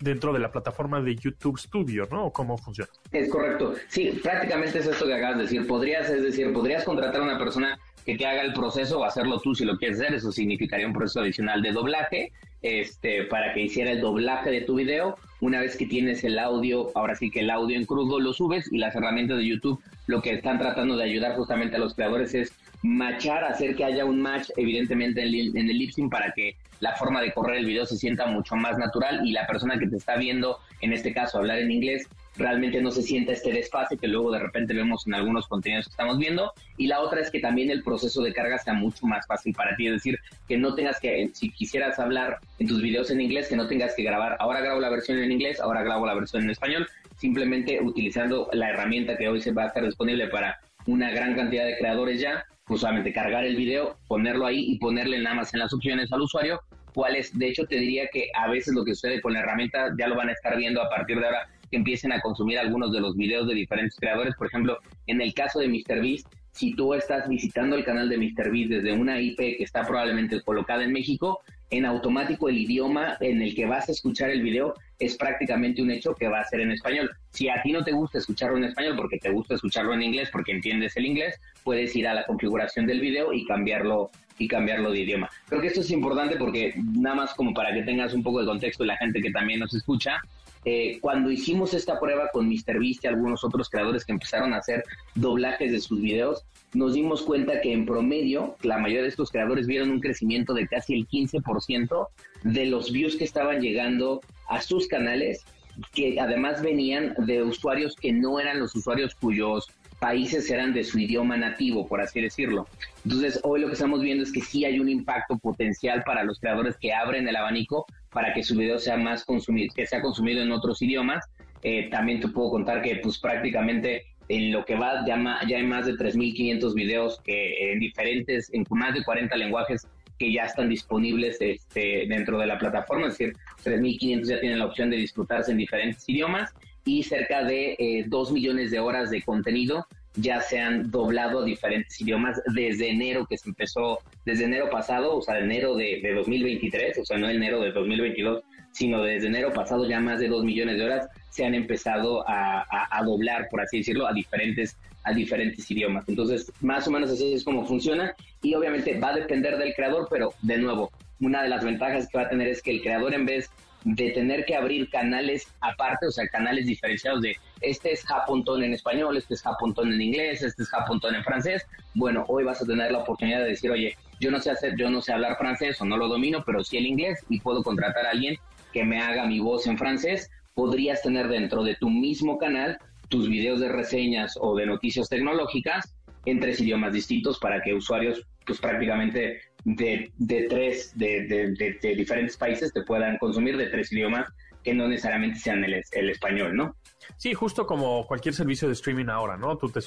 [0.00, 2.26] dentro de la plataforma de YouTube Studio, ¿no?
[2.26, 2.90] ¿O ¿Cómo funciona?
[3.12, 3.74] Es correcto.
[3.88, 5.66] Sí, prácticamente es esto que acabas de decir.
[5.66, 9.40] Podrías, es decir, podrías contratar a una persona que te haga el proceso o hacerlo
[9.40, 10.14] tú si lo quieres hacer.
[10.14, 12.32] Eso significaría un proceso adicional de doblaje.
[12.62, 15.16] este, para que hiciera el doblaje de tu video.
[15.40, 18.72] Una vez que tienes el audio, ahora sí que el audio en crudo lo subes
[18.72, 22.34] y las herramientas de YouTube lo que están tratando de ayudar justamente a los creadores
[22.34, 26.94] es machar, hacer que haya un match evidentemente en, el lip sync para que la
[26.96, 29.96] forma de correr el video se sienta mucho más natural y la persona que te
[29.96, 34.08] está viendo, en este caso hablar en inglés, realmente no se sienta este desfase que
[34.08, 36.52] luego de repente vemos en algunos contenidos que estamos viendo.
[36.76, 39.76] Y la otra es que también el proceso de carga sea mucho más fácil para
[39.76, 43.48] ti, es decir, que no tengas que, si quisieras hablar en tus videos en inglés,
[43.48, 46.42] que no tengas que grabar, ahora grabo la versión en inglés, ahora grabo la versión
[46.42, 51.10] en español, simplemente utilizando la herramienta que hoy se va a estar disponible para una
[51.10, 52.44] gran cantidad de creadores ya,
[52.76, 56.60] solamente cargar el video, ponerlo ahí y ponerle nada más en las opciones al usuario
[56.94, 60.06] cuáles, de hecho te diría que a veces lo que sucede con la herramienta ya
[60.06, 63.00] lo van a estar viendo a partir de ahora que empiecen a consumir algunos de
[63.00, 64.34] los videos de diferentes creadores.
[64.36, 68.70] Por ejemplo, en el caso de MrBeast, si tú estás visitando el canal de MrBeast
[68.70, 73.54] desde una IP que está probablemente colocada en México, en automático el idioma en el
[73.54, 76.72] que vas a escuchar el video es prácticamente un hecho que va a ser en
[76.72, 77.10] español.
[77.30, 80.28] Si a ti no te gusta escucharlo en español porque te gusta escucharlo en inglés
[80.30, 84.90] porque entiendes el inglés, puedes ir a la configuración del video y cambiarlo y cambiarlo
[84.90, 85.30] de idioma.
[85.48, 88.46] Creo que esto es importante porque nada más como para que tengas un poco de
[88.46, 90.20] contexto la gente que también nos escucha,
[90.64, 94.84] eh, cuando hicimos esta prueba con MrBeast y algunos otros creadores que empezaron a hacer
[95.14, 99.66] doblajes de sus videos, nos dimos cuenta que en promedio la mayoría de estos creadores
[99.66, 102.08] vieron un crecimiento de casi el 15%
[102.42, 105.44] de los views que estaban llegando a sus canales,
[105.92, 110.98] que además venían de usuarios que no eran los usuarios cuyos países eran de su
[110.98, 112.66] idioma nativo, por así decirlo.
[113.04, 116.40] Entonces, hoy lo que estamos viendo es que sí hay un impacto potencial para los
[116.40, 120.42] creadores que abren el abanico para que su video sea más consumido, que sea consumido
[120.42, 121.26] en otros idiomas.
[121.62, 125.84] Eh, también te puedo contar que, pues, prácticamente en lo que va, ya, hay más
[125.84, 129.86] de 3.500 videos que en diferentes, en más de 40 lenguajes
[130.18, 134.66] que ya están disponibles este, dentro de la plataforma, es decir, 3.500 ya tienen la
[134.66, 139.22] opción de disfrutarse en diferentes idiomas y cerca de eh, 2 millones de horas de
[139.22, 144.70] contenido ya se han doblado a diferentes idiomas desde enero que se empezó, desde enero
[144.70, 149.52] pasado, o sea, enero de, 2023, o sea, no enero de 2022, sino desde enero
[149.52, 153.60] pasado ya más de 2 millones de horas se han empezado a, a, doblar, por
[153.60, 156.08] así decirlo, a diferentes, a diferentes idiomas.
[156.08, 160.08] Entonces, más o menos así es como funciona y obviamente va a depender del creador,
[160.10, 163.14] pero de nuevo, una de las ventajas que va a tener es que el creador
[163.14, 163.50] en vez
[163.84, 168.72] de tener que abrir canales aparte, o sea, canales diferenciados de este es Japontón en
[168.72, 171.66] español, este es Japontón en inglés, este es Japontón en francés.
[171.94, 174.90] Bueno, hoy vas a tener la oportunidad de decir, oye, yo no sé hacer, yo
[174.90, 178.06] no sé hablar francés o no lo domino, pero sí el inglés y puedo contratar
[178.06, 178.36] a alguien
[178.72, 180.30] que me haga mi voz en francés.
[180.54, 185.94] Podrías tener dentro de tu mismo canal tus videos de reseñas o de noticias tecnológicas
[186.26, 192.36] en tres idiomas distintos para que usuarios pues prácticamente de, de tres, de, de, diferentes
[192.36, 194.28] países te puedan consumir de tres idiomas
[194.64, 196.74] que no necesariamente sean el, el español, ¿no?
[197.16, 199.56] Sí, justo como cualquier servicio de streaming ahora, ¿no?
[199.56, 199.80] Tú te,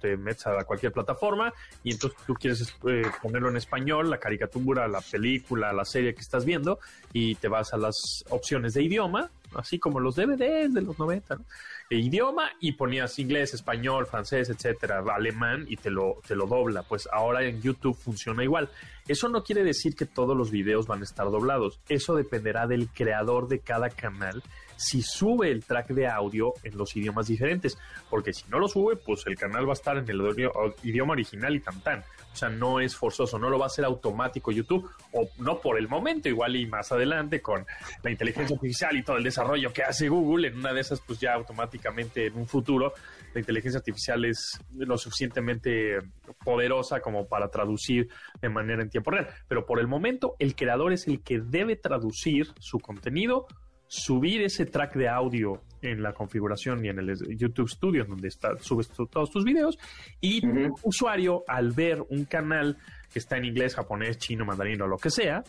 [0.00, 4.88] te metes a cualquier plataforma y entonces tú quieres eh, ponerlo en español, la caricatura,
[4.88, 6.80] la película, la serie que estás viendo
[7.12, 11.36] y te vas a las opciones de idioma, así como los DVDs de los 90,
[11.36, 11.44] ¿no?
[11.90, 16.82] E idioma y ponías inglés, español, francés, etcétera, alemán y te lo, te lo dobla.
[16.82, 18.70] Pues ahora en YouTube funciona igual.
[19.06, 21.80] Eso no quiere decir que todos los videos van a estar doblados.
[21.88, 24.42] Eso dependerá del creador de cada canal
[24.76, 27.78] si sube el track de audio en los idiomas diferentes,
[28.10, 30.50] porque si no lo sube, pues el canal va a estar en el
[30.82, 32.04] idioma original y tan tan.
[32.32, 35.78] O sea, no es forzoso, no lo va a hacer automático YouTube, o no por
[35.78, 37.64] el momento, igual y más adelante con
[38.02, 41.20] la inteligencia artificial y todo el desarrollo que hace Google, en una de esas, pues
[41.20, 42.92] ya automáticamente en un futuro,
[43.34, 45.98] la inteligencia artificial es lo suficientemente
[46.44, 48.08] poderosa como para traducir
[48.40, 49.28] de manera en tiempo real.
[49.48, 53.46] Pero por el momento, el creador es el que debe traducir su contenido
[53.86, 58.56] subir ese track de audio en la configuración y en el YouTube Studio, donde está,
[58.58, 59.78] subes todos tus videos,
[60.20, 62.76] y tu usuario, al ver un canal
[63.12, 65.44] que está en inglés, japonés, chino, mandarín o lo que sea,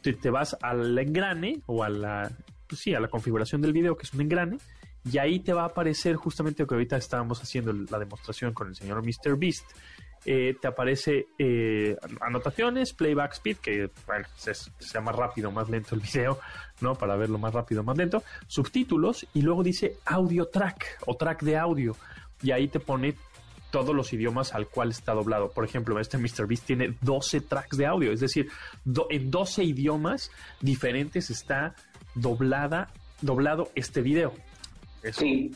[0.00, 2.30] te, te vas al engrane o a la,
[2.68, 4.58] pues sí, a la configuración del video, que es un engrane,
[5.04, 8.68] y ahí te va a aparecer justamente lo que ahorita estábamos haciendo la demostración con
[8.68, 9.36] el señor Mr.
[9.36, 9.64] Beast.
[10.24, 15.96] Eh, te aparece eh, anotaciones, playback speed, que bueno, se, sea más rápido, más lento
[15.96, 16.38] el video,
[16.80, 16.94] ¿no?
[16.94, 21.56] Para verlo más rápido, más lento, subtítulos y luego dice audio track o track de
[21.56, 21.96] audio
[22.40, 23.16] y ahí te pone
[23.72, 25.50] todos los idiomas al cual está doblado.
[25.50, 28.48] Por ejemplo, este MrBeast tiene 12 tracks de audio, es decir,
[29.10, 31.74] en 12 idiomas diferentes está
[32.14, 34.34] doblada, doblado este video.
[35.10, 35.50] Sí,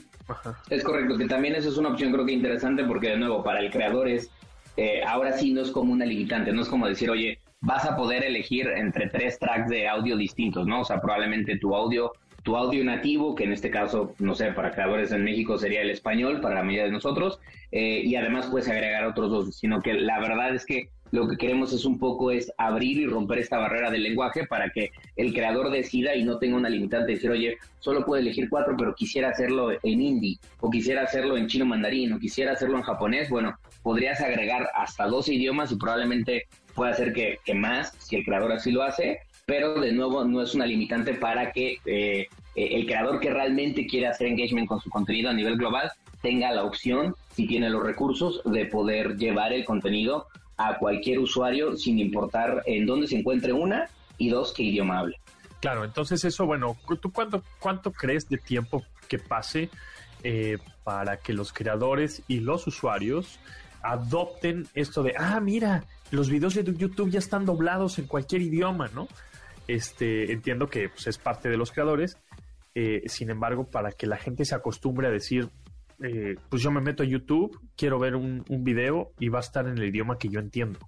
[0.70, 3.61] es correcto, que también eso es una opción creo que interesante porque de nuevo para
[3.61, 4.30] el creador es
[4.76, 7.96] eh, ahora sí no es como una limitante, no es como decir, oye, vas a
[7.96, 10.80] poder elegir entre tres tracks de audio distintos, ¿no?
[10.80, 12.12] O sea, probablemente tu audio
[12.46, 15.90] tu audio nativo, que en este caso, no sé, para creadores en México sería el
[15.90, 17.40] español, para la mayoría de nosotros,
[17.72, 21.37] eh, y además puedes agregar otros dos, sino que la verdad es que lo que
[21.37, 25.33] queremos es un poco es abrir y romper esta barrera del lenguaje para que el
[25.33, 28.95] creador decida y no tenga una limitante de decir, oye, solo puedo elegir cuatro, pero
[28.95, 33.31] quisiera hacerlo en hindi, o quisiera hacerlo en chino mandarín, o quisiera hacerlo en japonés.
[33.31, 38.53] Bueno, podrías agregar hasta dos idiomas y probablemente pueda que, que más, si el creador
[38.53, 42.87] así lo hace, pero de nuevo no es una limitante para que eh, eh, el
[42.87, 45.90] creador que realmente quiere hacer engagement con su contenido a nivel global
[46.23, 51.77] tenga la opción, si tiene los recursos, de poder llevar el contenido a cualquier usuario
[51.77, 53.88] sin importar en dónde se encuentre una
[54.19, 55.21] y dos, qué idioma hable.
[55.61, 59.71] Claro, entonces eso, bueno, ¿tú cuánto, cuánto crees de tiempo que pase
[60.23, 63.38] eh, para que los creadores y los usuarios
[63.83, 68.88] adopten esto de, ah, mira, los videos de YouTube ya están doblados en cualquier idioma,
[68.95, 69.09] ¿no?
[69.69, 72.19] Este, entiendo que pues, es parte de los creadores.
[72.75, 75.49] Eh, sin embargo, para que la gente se acostumbre a decir,
[76.02, 79.66] eh, pues yo me meto a YouTube, quiero ver un, video y va a estar
[79.66, 80.78] en el idioma que yo entiendo.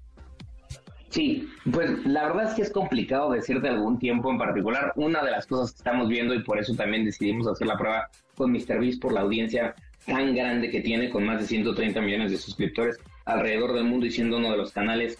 [1.08, 4.92] Sí, pues la verdad es que es complicado decirte algún tiempo en particular.
[4.96, 8.10] Una de las cosas que estamos viendo y por eso también decidimos hacer la prueba
[8.34, 9.74] con MrBeast por la audiencia
[10.06, 14.10] tan grande que tiene, con más de 130 millones de suscriptores alrededor del mundo y
[14.10, 15.18] siendo uno de los canales,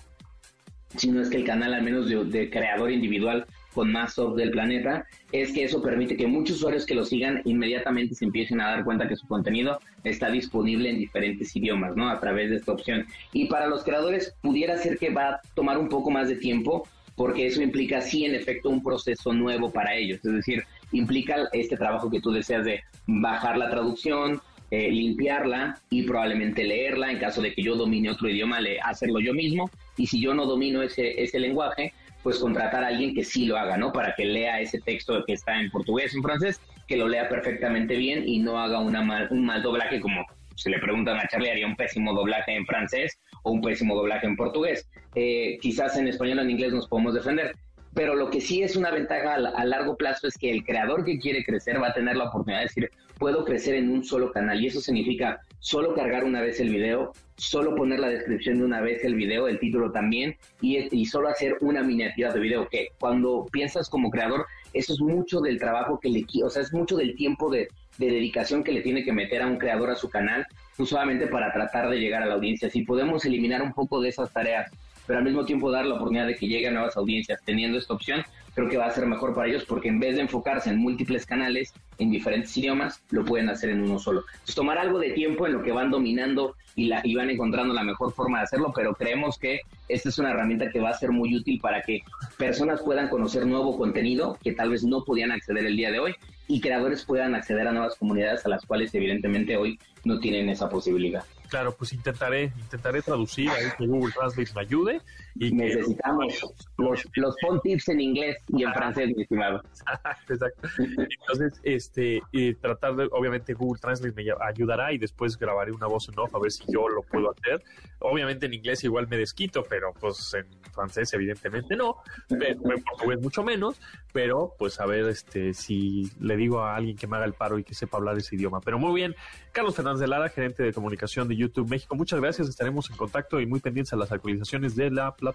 [0.96, 3.46] si no es que el canal al menos de creador individual
[3.79, 7.43] con más soft del planeta, es que eso permite que muchos usuarios que lo sigan
[7.45, 12.11] inmediatamente se empiecen a dar cuenta que su contenido está disponible en diferentes idiomas, ¿no?
[12.11, 13.07] A través de esta opción.
[13.33, 16.88] Y para los creadores pudiera ser que va a tomar un poco más de tiempo,
[17.14, 21.77] porque eso implica sí en efecto un proceso nuevo para ellos, es decir, implica este
[21.77, 24.41] trabajo que tú deseas de bajar la traducción,
[24.73, 29.21] eh, limpiarla y probablemente leerla en caso de que yo domine otro idioma, le, hacerlo
[29.21, 29.71] yo mismo.
[29.97, 33.57] Y si yo no domino ese, ese lenguaje, pues contratar a alguien que sí lo
[33.57, 33.93] haga, ¿no?
[33.93, 37.97] Para que lea ese texto que está en portugués, en francés, que lo lea perfectamente
[37.97, 40.25] bien y no haga una mal, un mal doblaje como
[40.59, 44.27] se le preguntan a Charlie, haría un pésimo doblaje en francés o un pésimo doblaje
[44.27, 44.89] en portugués.
[45.15, 47.55] Eh, quizás en español o en inglés nos podemos defender,
[47.95, 51.19] pero lo que sí es una ventaja a, largo plazo es que el creador que
[51.19, 54.61] quiere crecer va a tener la oportunidad de decir, puedo crecer en un solo canal
[54.63, 58.81] y eso significa solo cargar una vez el video, solo poner la descripción de una
[58.81, 62.89] vez el video, el título también y, y solo hacer una miniatura de video que
[62.99, 66.97] cuando piensas como creador eso es mucho del trabajo que le, o sea, es mucho
[66.97, 70.09] del tiempo de, de dedicación que le tiene que meter a un creador a su
[70.09, 70.47] canal,
[70.79, 72.71] no solamente para tratar de llegar a la audiencia.
[72.71, 74.71] Si podemos eliminar un poco de esas tareas
[75.09, 78.23] pero al mismo tiempo dar la oportunidad de que lleguen nuevas audiencias teniendo esta opción,
[78.55, 81.25] creo que va a ser mejor para ellos porque en vez de enfocarse en múltiples
[81.25, 84.25] canales en diferentes idiomas, lo pueden hacer en uno solo.
[84.31, 87.73] Entonces, tomar algo de tiempo en lo que van dominando y, la, y van encontrando
[87.73, 90.99] la mejor forma de hacerlo, pero creemos que esta es una herramienta que va a
[90.99, 92.03] ser muy útil para que
[92.37, 96.14] personas puedan conocer nuevo contenido que tal vez no podían acceder el día de hoy
[96.49, 100.68] y creadores puedan acceder a nuevas comunidades a las cuales evidentemente hoy no tienen esa
[100.68, 101.25] posibilidad.
[101.49, 105.01] Claro, pues intentaré, intentaré traducir ahí que Google Translate me ayude.
[105.40, 106.42] Y Necesitamos
[106.79, 109.62] los, los tips en inglés y en francés, mi estimado.
[110.29, 110.68] Exacto.
[110.79, 112.20] Entonces, este,
[112.61, 116.38] tratar de, obviamente Google Translate me ayudará y después grabaré una voz en off a
[116.38, 117.62] ver si yo lo puedo hacer.
[118.01, 121.96] Obviamente en inglés igual me desquito, pero pues en francés evidentemente no,
[122.31, 123.81] en portugués mucho menos,
[124.12, 127.59] pero pues a ver este si le digo a alguien que me haga el paro
[127.59, 128.61] y que sepa hablar ese idioma.
[128.61, 129.14] Pero muy bien,
[129.53, 131.94] Carlos Fernández de Lara, gerente de comunicación de YouTube México.
[131.96, 135.28] Muchas gracias, estaremos en contacto y muy pendientes a las actualizaciones de la plataforma.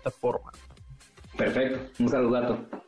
[1.37, 2.83] Perfecto, un saludato.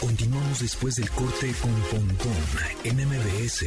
[0.00, 2.32] Continuamos después del corte con Pontón
[2.84, 3.66] en MBS.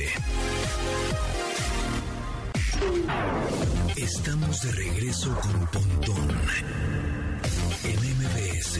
[3.95, 6.29] Estamos de regreso con Pontón
[7.83, 8.79] en MBS.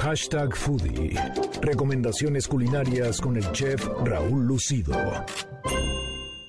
[0.00, 1.14] Hashtag Foodie.
[1.60, 4.94] Recomendaciones culinarias con el chef Raúl Lucido.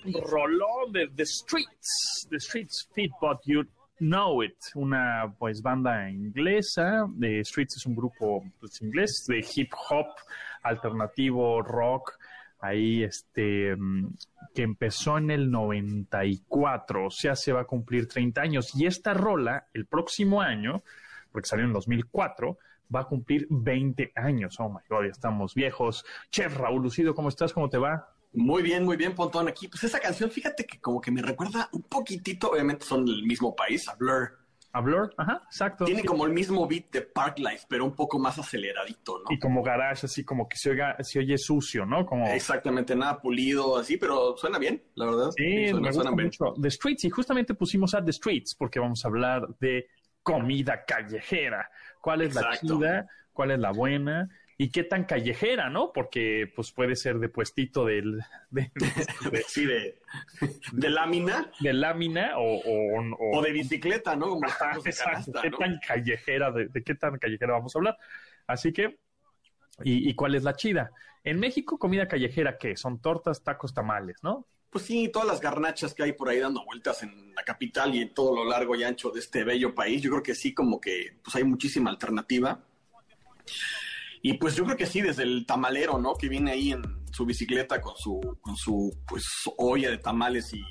[0.05, 2.27] Rolón de The Streets.
[2.29, 3.63] The Streets Fit But You
[3.99, 4.57] Know It.
[4.75, 7.07] Una pues banda inglesa.
[7.19, 10.07] The Streets es un grupo pues, inglés de hip hop
[10.63, 12.17] alternativo, rock.
[12.59, 13.75] Ahí este
[14.53, 18.71] que empezó en el 94, o sea, se va a cumplir 30 años.
[18.75, 20.83] Y esta rola, el próximo año,
[21.31, 22.58] porque salió en 2004,
[22.94, 24.60] va a cumplir 20 años.
[24.60, 26.06] Oh my God, ya estamos viejos.
[26.31, 27.54] Chef Raúl Lucido, ¿cómo estás?
[27.54, 28.10] ¿Cómo te va?
[28.33, 29.48] Muy bien, muy bien, Pontón.
[29.48, 33.23] Aquí, pues esa canción, fíjate que como que me recuerda un poquitito, obviamente son del
[33.23, 34.39] mismo país, a Blur.
[34.75, 35.85] A Blur, ajá, exacto.
[35.85, 39.25] Tiene como el mismo beat de Park Life, pero un poco más aceleradito, ¿no?
[39.29, 42.08] Y como garage, así como que se, oiga, se oye sucio, ¿no?
[42.08, 42.25] Como...
[42.25, 45.29] Exactamente, nada pulido, así, pero suena bien, la verdad.
[45.37, 46.25] Sí, suena, me gusta suena bien.
[46.25, 46.60] mucho.
[46.60, 49.85] The Streets, y justamente pusimos a The Streets porque vamos a hablar de
[50.23, 51.69] comida callejera.
[52.04, 53.08] ¿Cuál es la chida?
[53.31, 54.29] ¿Cuál es la buena?
[54.58, 55.91] ¿Y qué tan callejera, no?
[55.93, 58.19] Porque pues puede ser de puestito del,
[58.51, 58.71] de,
[59.31, 59.99] de- Sí, de,
[60.71, 63.01] de lámina de lámina o, o,
[63.31, 64.29] o de bicicleta, ¿no?
[64.29, 65.58] Como Ajá, canasta, ¿Qué ¿no?
[65.58, 67.97] tan callejera, de, de qué tan callejera vamos a hablar?
[68.47, 68.99] Así que,
[69.83, 70.91] ¿y, y cuál es la chida?
[71.23, 72.77] En México, comida callejera, ¿qué?
[72.77, 74.47] Son tortas, tacos, tamales, ¿no?
[74.74, 78.02] Pues sí, todas las garnachas que hay por ahí dando vueltas en la capital y
[78.02, 80.82] en todo lo largo y ancho de este bello país, yo creo que sí, como
[80.82, 82.60] que pues hay muchísima alternativa.
[84.24, 86.15] Y pues yo creo que sí, desde el tamalero, ¿no?
[86.15, 89.24] Que viene ahí en su bicicleta con su, con su pues
[89.58, 90.63] olla de tamales y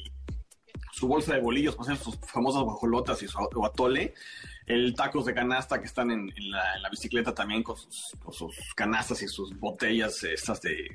[0.90, 4.14] su bolsa de bolillos para hacer sus famosas guajolotas y su atole.
[4.66, 9.22] El tacos de canasta que están en, la, bicicleta también con sus, con sus canastas
[9.22, 10.88] y sus botellas estas de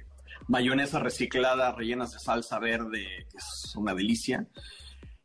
[0.48, 4.48] mayonesa reciclada rellenas de salsa verde, que es una delicia.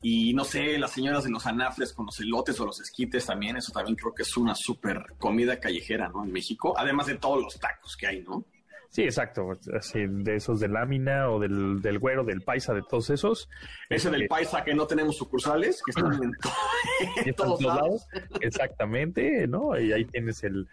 [0.04, 3.56] Y no sé, las señoras de los anafres con los elotes o los esquites también,
[3.56, 6.24] eso también creo que es una súper comida callejera, ¿no?
[6.24, 8.44] En México, además de todos los tacos que hay, ¿no?
[8.90, 9.52] Sí, exacto.
[9.78, 13.48] Así, de esos de lámina o del, del güero, del paisa, de todos esos.
[13.88, 16.50] Ese del Este, paisa que no tenemos sucursales, que están en, to-
[17.36, 18.06] todos todos lados.
[18.40, 19.78] Exactamente, ¿no?
[19.80, 20.68] Y ahí tienes el,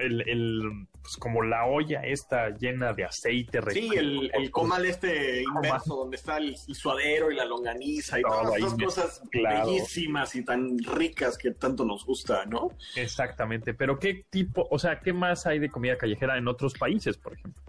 [0.00, 3.60] el, el, pues como la olla esta llena de aceite.
[3.70, 8.22] Sí, el, el comal este inverso, donde está el, el suadero y la longaniza y
[8.22, 12.70] Todo todas me- cosas bellísimas y tan ricas que tanto nos gusta, ¿no?
[12.96, 13.74] Exactamente.
[13.74, 17.34] Pero ¿qué tipo, o sea, qué más hay de comida callejera en otros países, por
[17.34, 17.62] ejemplo?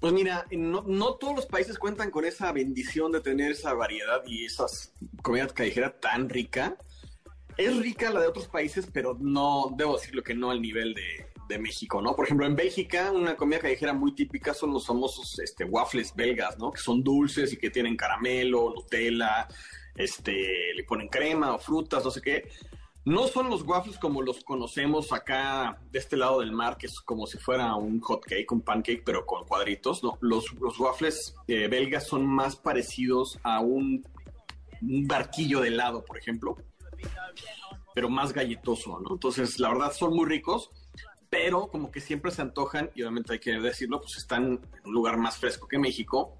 [0.00, 4.22] Pues mira, no, no todos los países cuentan con esa bendición de tener esa variedad
[4.26, 6.76] y esas comida callejera tan rica.
[7.56, 11.25] Es rica la de otros países, pero no, debo decirlo que no al nivel de,
[11.48, 12.14] de México, ¿no?
[12.14, 16.58] Por ejemplo, en Bélgica, una comida callejera muy típica son los famosos este, waffles belgas,
[16.58, 16.72] ¿no?
[16.72, 19.48] Que son dulces y que tienen caramelo, Nutella,
[19.94, 22.48] este, le ponen crema o frutas, no sé qué.
[23.04, 27.00] No son los waffles como los conocemos acá de este lado del mar, que es
[27.00, 30.02] como si fuera un hot cake, un pancake, pero con cuadritos.
[30.02, 34.04] No, los, los waffles eh, belgas son más parecidos a un,
[34.82, 36.56] un barquillo de helado, por ejemplo,
[37.94, 39.12] pero más galletoso, ¿no?
[39.12, 40.70] Entonces, la verdad, son muy ricos,
[41.36, 44.92] pero como que siempre se antojan, y obviamente hay que decirlo, pues están en un
[44.92, 46.34] lugar más fresco que México.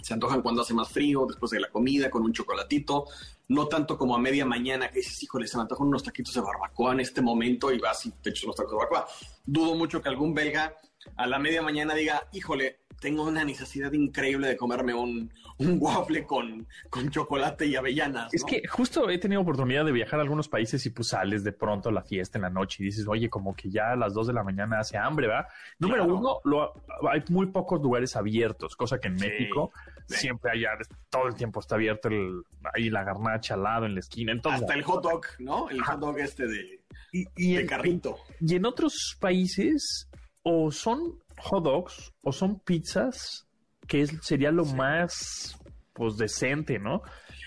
[0.00, 3.04] Se antojan cuando hace más frío, después de la comida, con un chocolatito.
[3.48, 6.40] No tanto como a media mañana que dices, híjole, se me antojan unos taquitos de
[6.40, 9.08] barbacoa en este momento y vas y te echas unos tacos de barbacoa.
[9.44, 10.74] Dudo mucho que algún belga
[11.16, 16.26] a la media mañana diga, híjole, tengo una necesidad increíble de comerme un, un waffle
[16.26, 18.32] con, con chocolate y avellanas.
[18.34, 21.52] Es que justo he tenido oportunidad de viajar a algunos países y pues sales de
[21.52, 24.12] pronto a la fiesta en la noche y dices, oye, como que ya a las
[24.12, 25.46] 2 de la mañana hace hambre, ¿va?
[25.78, 26.18] Número Claro.
[26.18, 26.74] uno, lo-
[27.10, 29.72] hay muy pocos lugares abiertos, cosa que en Sí, México
[30.06, 30.16] sí.
[30.16, 30.64] siempre hay,
[31.08, 32.42] todo el tiempo está abierto el,
[32.74, 34.60] ahí la garnacha al lado, en la esquina, entonces...
[34.60, 35.70] Hasta el hot dog, ¿no?
[35.70, 36.80] El hot dog este de,
[37.12, 38.18] y, y de en- carrito.
[38.40, 40.06] y en otros países
[40.42, 43.46] o son hot dogs o son pizzas,
[43.86, 45.56] que es- sería lo más
[45.92, 47.02] pues decente, ¿no?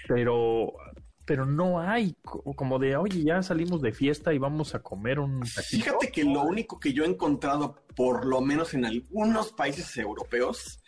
[0.07, 0.73] Pero
[1.25, 5.19] pero no hay co- como de, oye, ya salimos de fiesta y vamos a comer
[5.19, 5.85] un taquito".
[5.85, 10.83] Fíjate que lo único que yo he encontrado, por lo menos en algunos países europeos,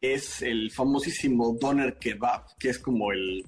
[0.00, 3.44] es el famosísimo doner kebab, que es como el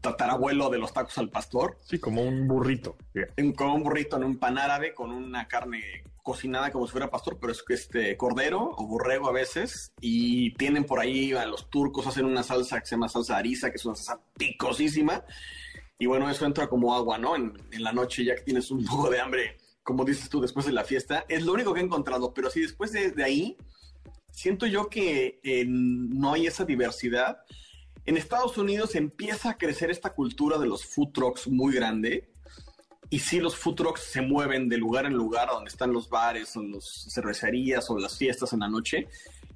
[0.00, 2.96] tatarabuelo de los tacos al pastor, Sí, como un burrito.
[3.56, 7.38] con un burrito en un pan árabe, con una carne cocinada como si fuera pastor,
[7.38, 11.68] pero es que este cordero o borrego a veces, y tienen por ahí a los
[11.68, 15.22] turcos hacen una salsa que se llama salsa ariza, que es una salsa picosísima,
[15.98, 17.36] y bueno, eso entra como agua, ¿no?
[17.36, 20.72] En, la noche ya que tienes un poco de hambre, como dices tú, después de
[20.72, 23.58] la fiesta, es lo único que he encontrado, pero sí, después de, de ahí,
[24.32, 27.36] siento yo que eh, no hay esa diversidad.
[28.06, 32.33] En Estados Unidos empieza a crecer esta cultura de los food trucks muy grande,
[33.14, 36.56] y sí, los food trucks se mueven de lugar en lugar, donde están los bares,
[36.56, 39.06] o las cervecerías, o las fiestas en la noche,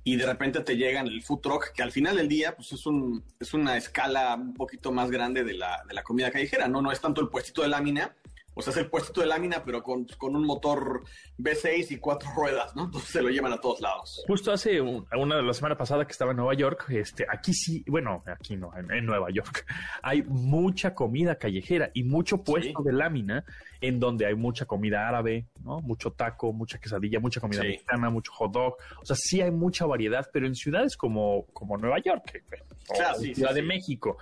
[0.04, 2.86] y de repente te llegan el food truck, que al final del día, pues es,
[2.86, 6.80] un, es una escala un poquito más grande de la, de la comida callejera, ¿no?
[6.80, 8.14] No es tanto el puestito de lámina,
[8.58, 11.04] o sea, es el puestito de lámina, pero con, con un motor
[11.38, 12.86] V6 y cuatro ruedas, ¿no?
[12.86, 14.24] Entonces se lo llevan a todos lados.
[14.26, 17.54] Justo hace un- una de la semana pasada que estaba en Nueva York, este, aquí
[17.54, 19.64] sí, bueno, aquí no, en, en Nueva York,
[20.02, 23.44] hay mucha comida callejera y mucho puesto de lámina
[23.80, 25.80] en donde hay mucha comida árabe, ¿no?
[25.80, 27.68] Mucho taco, mucha quesadilla, mucha comida Sí.
[27.68, 28.76] mexicana, mucho hot dog.
[29.00, 32.42] O sea, sí hay mucha variedad, pero en ciudades como, como Nueva York,
[32.88, 33.62] o Claro, sí, Ciudad de.
[33.62, 34.16] México,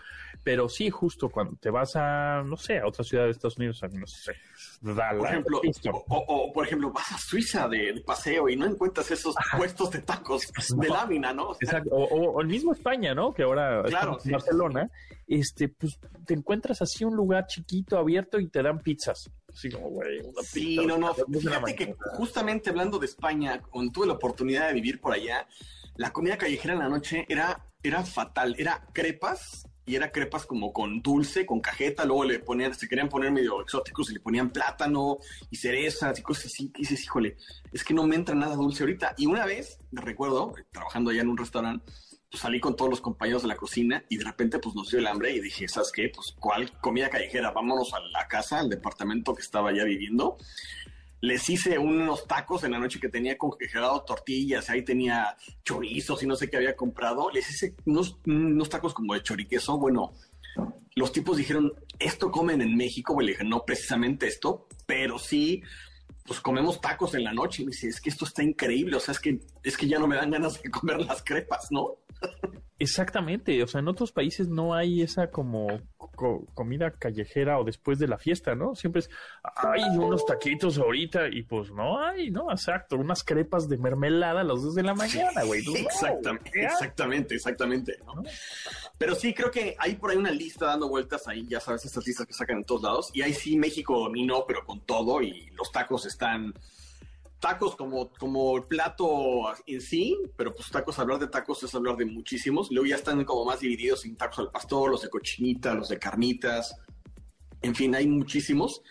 [0.46, 3.82] Pero sí, justo cuando te vas a, no sé, a otra ciudad de Estados Unidos,
[3.82, 4.32] a, no sé,
[4.80, 8.64] Dallas, Por ejemplo, o, o, por ejemplo, vas a Suiza de, de paseo y no
[8.64, 10.42] encuentras esos puestos de tacos
[10.76, 11.48] de lámina, ¿no?
[11.48, 11.96] O sea, Exacto.
[11.96, 13.34] O, el mismo España, ¿no?
[13.34, 14.30] Que ahora Claro, en sí.
[14.30, 14.88] Barcelona,
[15.26, 19.28] este, pues te encuentras así un lugar chiquito, abierto y te dan pizzas.
[19.52, 21.12] Así como, güey, una Sí, pizza no, no.
[21.12, 25.48] Fíjate que justamente hablando de España, cuando tuve la oportunidad de vivir por allá,
[25.96, 28.54] la comida callejera en la noche era, era fatal.
[28.56, 32.04] Era crepas y era crepas como con dulce, con cajeta.
[32.04, 35.18] Luego le ponían, se querían poner medio exóticos y le ponían plátano
[35.48, 36.72] y cerezas y cosas así.
[36.74, 37.36] Y dices, híjole,
[37.72, 39.14] es que no me entra nada dulce ahorita.
[39.16, 41.84] Y una vez, recuerdo, trabajando allá en un restaurante,
[42.28, 44.98] pues salí con todos los compañeros de la cocina y de repente pues nos dio
[44.98, 46.10] el hambre y dije, ¿sabes qué?
[46.12, 47.52] Pues ¿cuál comida callejera?
[47.52, 50.36] Vámonos a la casa, al departamento que estaba ya viviendo.
[51.26, 56.26] Les hice unos tacos en la noche que tenía congelado tortillas, ahí tenía chorizos y
[56.28, 57.30] no sé qué había comprado.
[57.32, 59.76] Les hice unos, unos tacos como de choriqueso.
[59.76, 60.12] Bueno,
[60.94, 63.12] los tipos dijeron, ¿esto comen en México?
[63.12, 65.64] Bueno, le dije, no precisamente esto, pero sí,
[66.24, 67.62] pues comemos tacos en la noche.
[67.62, 69.98] Y me dice, es que esto está increíble, o sea, es que, es que ya
[69.98, 71.96] no me dan ganas de comer las crepas, ¿no?
[72.78, 75.66] Exactamente, o sea, en otros países no hay esa como
[75.96, 78.74] co- comida callejera o después de la fiesta, ¿no?
[78.74, 79.10] Siempre es,
[79.56, 82.50] hay unos taquitos ahorita y pues no hay, ¿no?
[82.50, 85.64] Exacto, unas crepas de mermelada a las 2 de la mañana, güey.
[85.64, 87.96] No, Exactamente, exactamente, exactamente.
[88.04, 88.22] ¿no?
[88.98, 92.06] Pero sí, creo que hay por ahí una lista dando vueltas ahí, ya sabes, estas
[92.06, 93.10] listas que sacan en todos lados.
[93.14, 96.52] Y ahí sí, México dominó, pero con todo, y los tacos están.
[97.40, 101.96] Tacos como, como el plato en sí, pero pues tacos, hablar de tacos es hablar
[101.96, 102.70] de muchísimos.
[102.70, 105.98] Luego ya están como más divididos en tacos al pastor, los de cochinita, los de
[105.98, 106.74] carnitas.
[107.62, 108.82] En fin, hay muchísimos.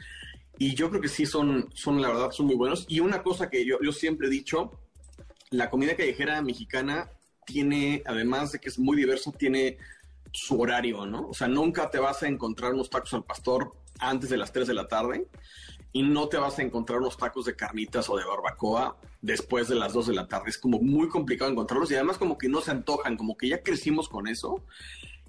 [0.58, 2.86] Y yo creo que sí son, son la verdad, son muy buenos.
[2.88, 4.72] Y una cosa que yo, yo siempre he dicho,
[5.50, 7.10] la comida callejera mexicana
[7.46, 9.78] tiene, además de que es muy diversa, tiene
[10.32, 11.30] su horario, ¿no?
[11.30, 14.68] O sea, nunca te vas a encontrar unos tacos al pastor antes de las 3
[14.68, 15.28] de la tarde
[15.96, 19.76] y no te vas a encontrar unos tacos de carnitas o de barbacoa después de
[19.76, 20.50] las 2 de la tarde.
[20.50, 23.64] Es como muy complicado encontrarlos y además como que no se antojan, como que ya
[23.64, 24.66] crecimos con eso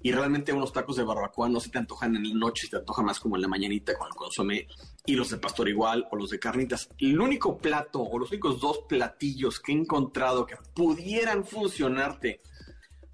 [0.03, 2.77] y realmente unos tacos de barbacoa no se te antojan en la noche, se te
[2.79, 4.67] antoja más como en la mañanita con el consomé
[5.05, 6.89] y los de pastor igual o los de carnitas.
[6.97, 12.41] El único plato o los únicos dos platillos que he encontrado que pudieran funcionarte,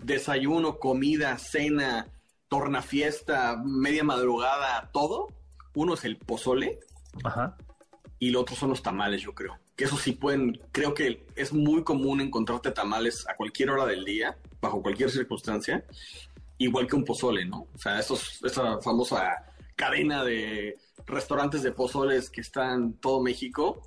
[0.01, 2.07] desayuno, comida, cena,
[2.47, 5.27] tornafiesta, media madrugada, todo,
[5.75, 6.79] uno es el pozole
[7.23, 7.57] Ajá.
[8.19, 9.59] y lo otro son los tamales, yo creo.
[9.75, 14.05] Que eso sí pueden, creo que es muy común encontrarte tamales a cualquier hora del
[14.05, 15.83] día, bajo cualquier circunstancia,
[16.57, 17.67] igual que un pozole, ¿no?
[17.73, 19.45] O sea, esos, esa famosa
[19.75, 23.81] cadena de restaurantes de pozoles que está en todo México,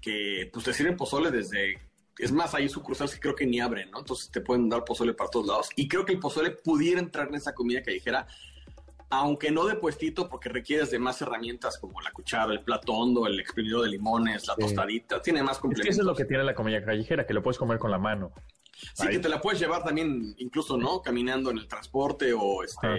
[0.00, 1.78] que pues te sirven pozole desde...
[2.18, 4.00] Es más, hay sucursales que creo que ni abren, ¿no?
[4.00, 5.68] Entonces te pueden dar pozole para todos lados.
[5.76, 8.26] Y creo que el pozole pudiera entrar en esa comida callejera,
[9.14, 13.26] aunque no de puestito, porque requieres de más herramientas como la cuchara, el plato hondo,
[13.26, 14.62] el exprimidor de limones, la Sí.
[14.62, 15.20] tostadita.
[15.20, 15.94] Tiene más Es que complementos.
[15.96, 18.32] eso es lo que tiene la comida callejera, que lo puedes comer con la mano.
[18.94, 19.10] Sí, Ahí.
[19.16, 21.02] que te la puedes llevar también, incluso, ¿no?
[21.02, 22.86] Caminando en el transporte o este.
[22.86, 22.96] Ajá.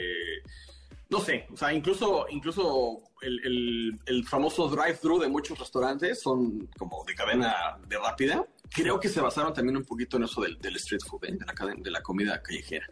[1.09, 6.67] No sé, o sea, incluso, incluso el, el- el famoso drive-thru de muchos restaurantes son
[6.77, 8.45] como de cadena de rápida.
[8.69, 11.31] Creo que se basaron también un poquito en eso del, del street food, ¿eh?
[11.39, 12.87] de, la de la comida callejera.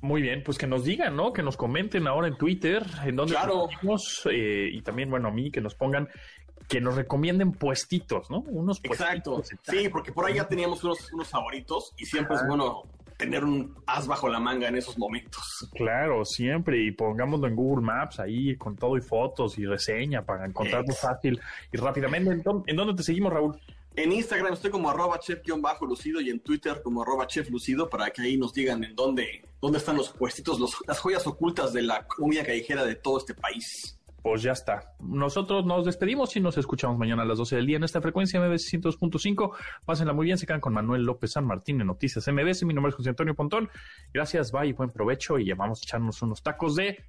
[0.00, 1.32] Muy bien, pues que nos digan, ¿no?
[1.32, 3.68] Que nos comenten ahora en Twitter, en dónde Claro.
[3.70, 6.08] estamos, eh, y también, bueno, a mí, que nos pongan,
[6.68, 8.40] que nos recomienden puestitos, ¿no?
[8.40, 9.36] Unos Exacto.
[9.36, 9.64] puestitos.
[9.74, 12.82] Sí, porque por ahí ya teníamos unos, unos favoritos y siempre es bueno
[13.16, 15.68] tener un as bajo la manga en esos momentos.
[15.74, 20.46] Claro, siempre, y pongámoslo en Google Maps ahí con todo y fotos y reseña para
[20.46, 21.40] encontrarlo fácil
[21.72, 22.32] y rápidamente.
[22.32, 23.56] ¿En dónde, en dónde te seguimos, Raúl?
[23.96, 28.36] En Instagram estoy como arroba chef-lucido y en Twitter como arroba chef-lucido para que ahí
[28.36, 32.84] nos digan en dónde, dónde están los puestitos, las joyas ocultas de la comida callejera
[32.84, 34.00] de todo este país.
[34.20, 34.94] Pues ya está.
[34.98, 38.40] Nosotros nos despedimos y nos escuchamos mañana a las 12 del día en esta frecuencia
[38.40, 39.52] MBS 102.5.
[39.84, 42.64] Pásenla muy bien, se quedan con Manuel López San Martín en Noticias MBS.
[42.64, 43.70] Mi nombre es José Antonio Pontón.
[44.12, 47.04] Gracias, bye, buen provecho y vamos a echarnos unos tacos de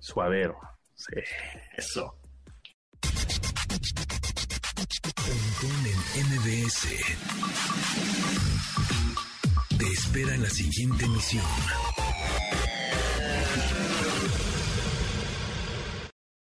[0.00, 0.58] suadero.
[0.94, 1.14] Sí.
[1.78, 2.14] Eso.
[5.02, 6.88] Pontón en MBS.
[9.78, 11.44] Te espera en la siguiente emisión.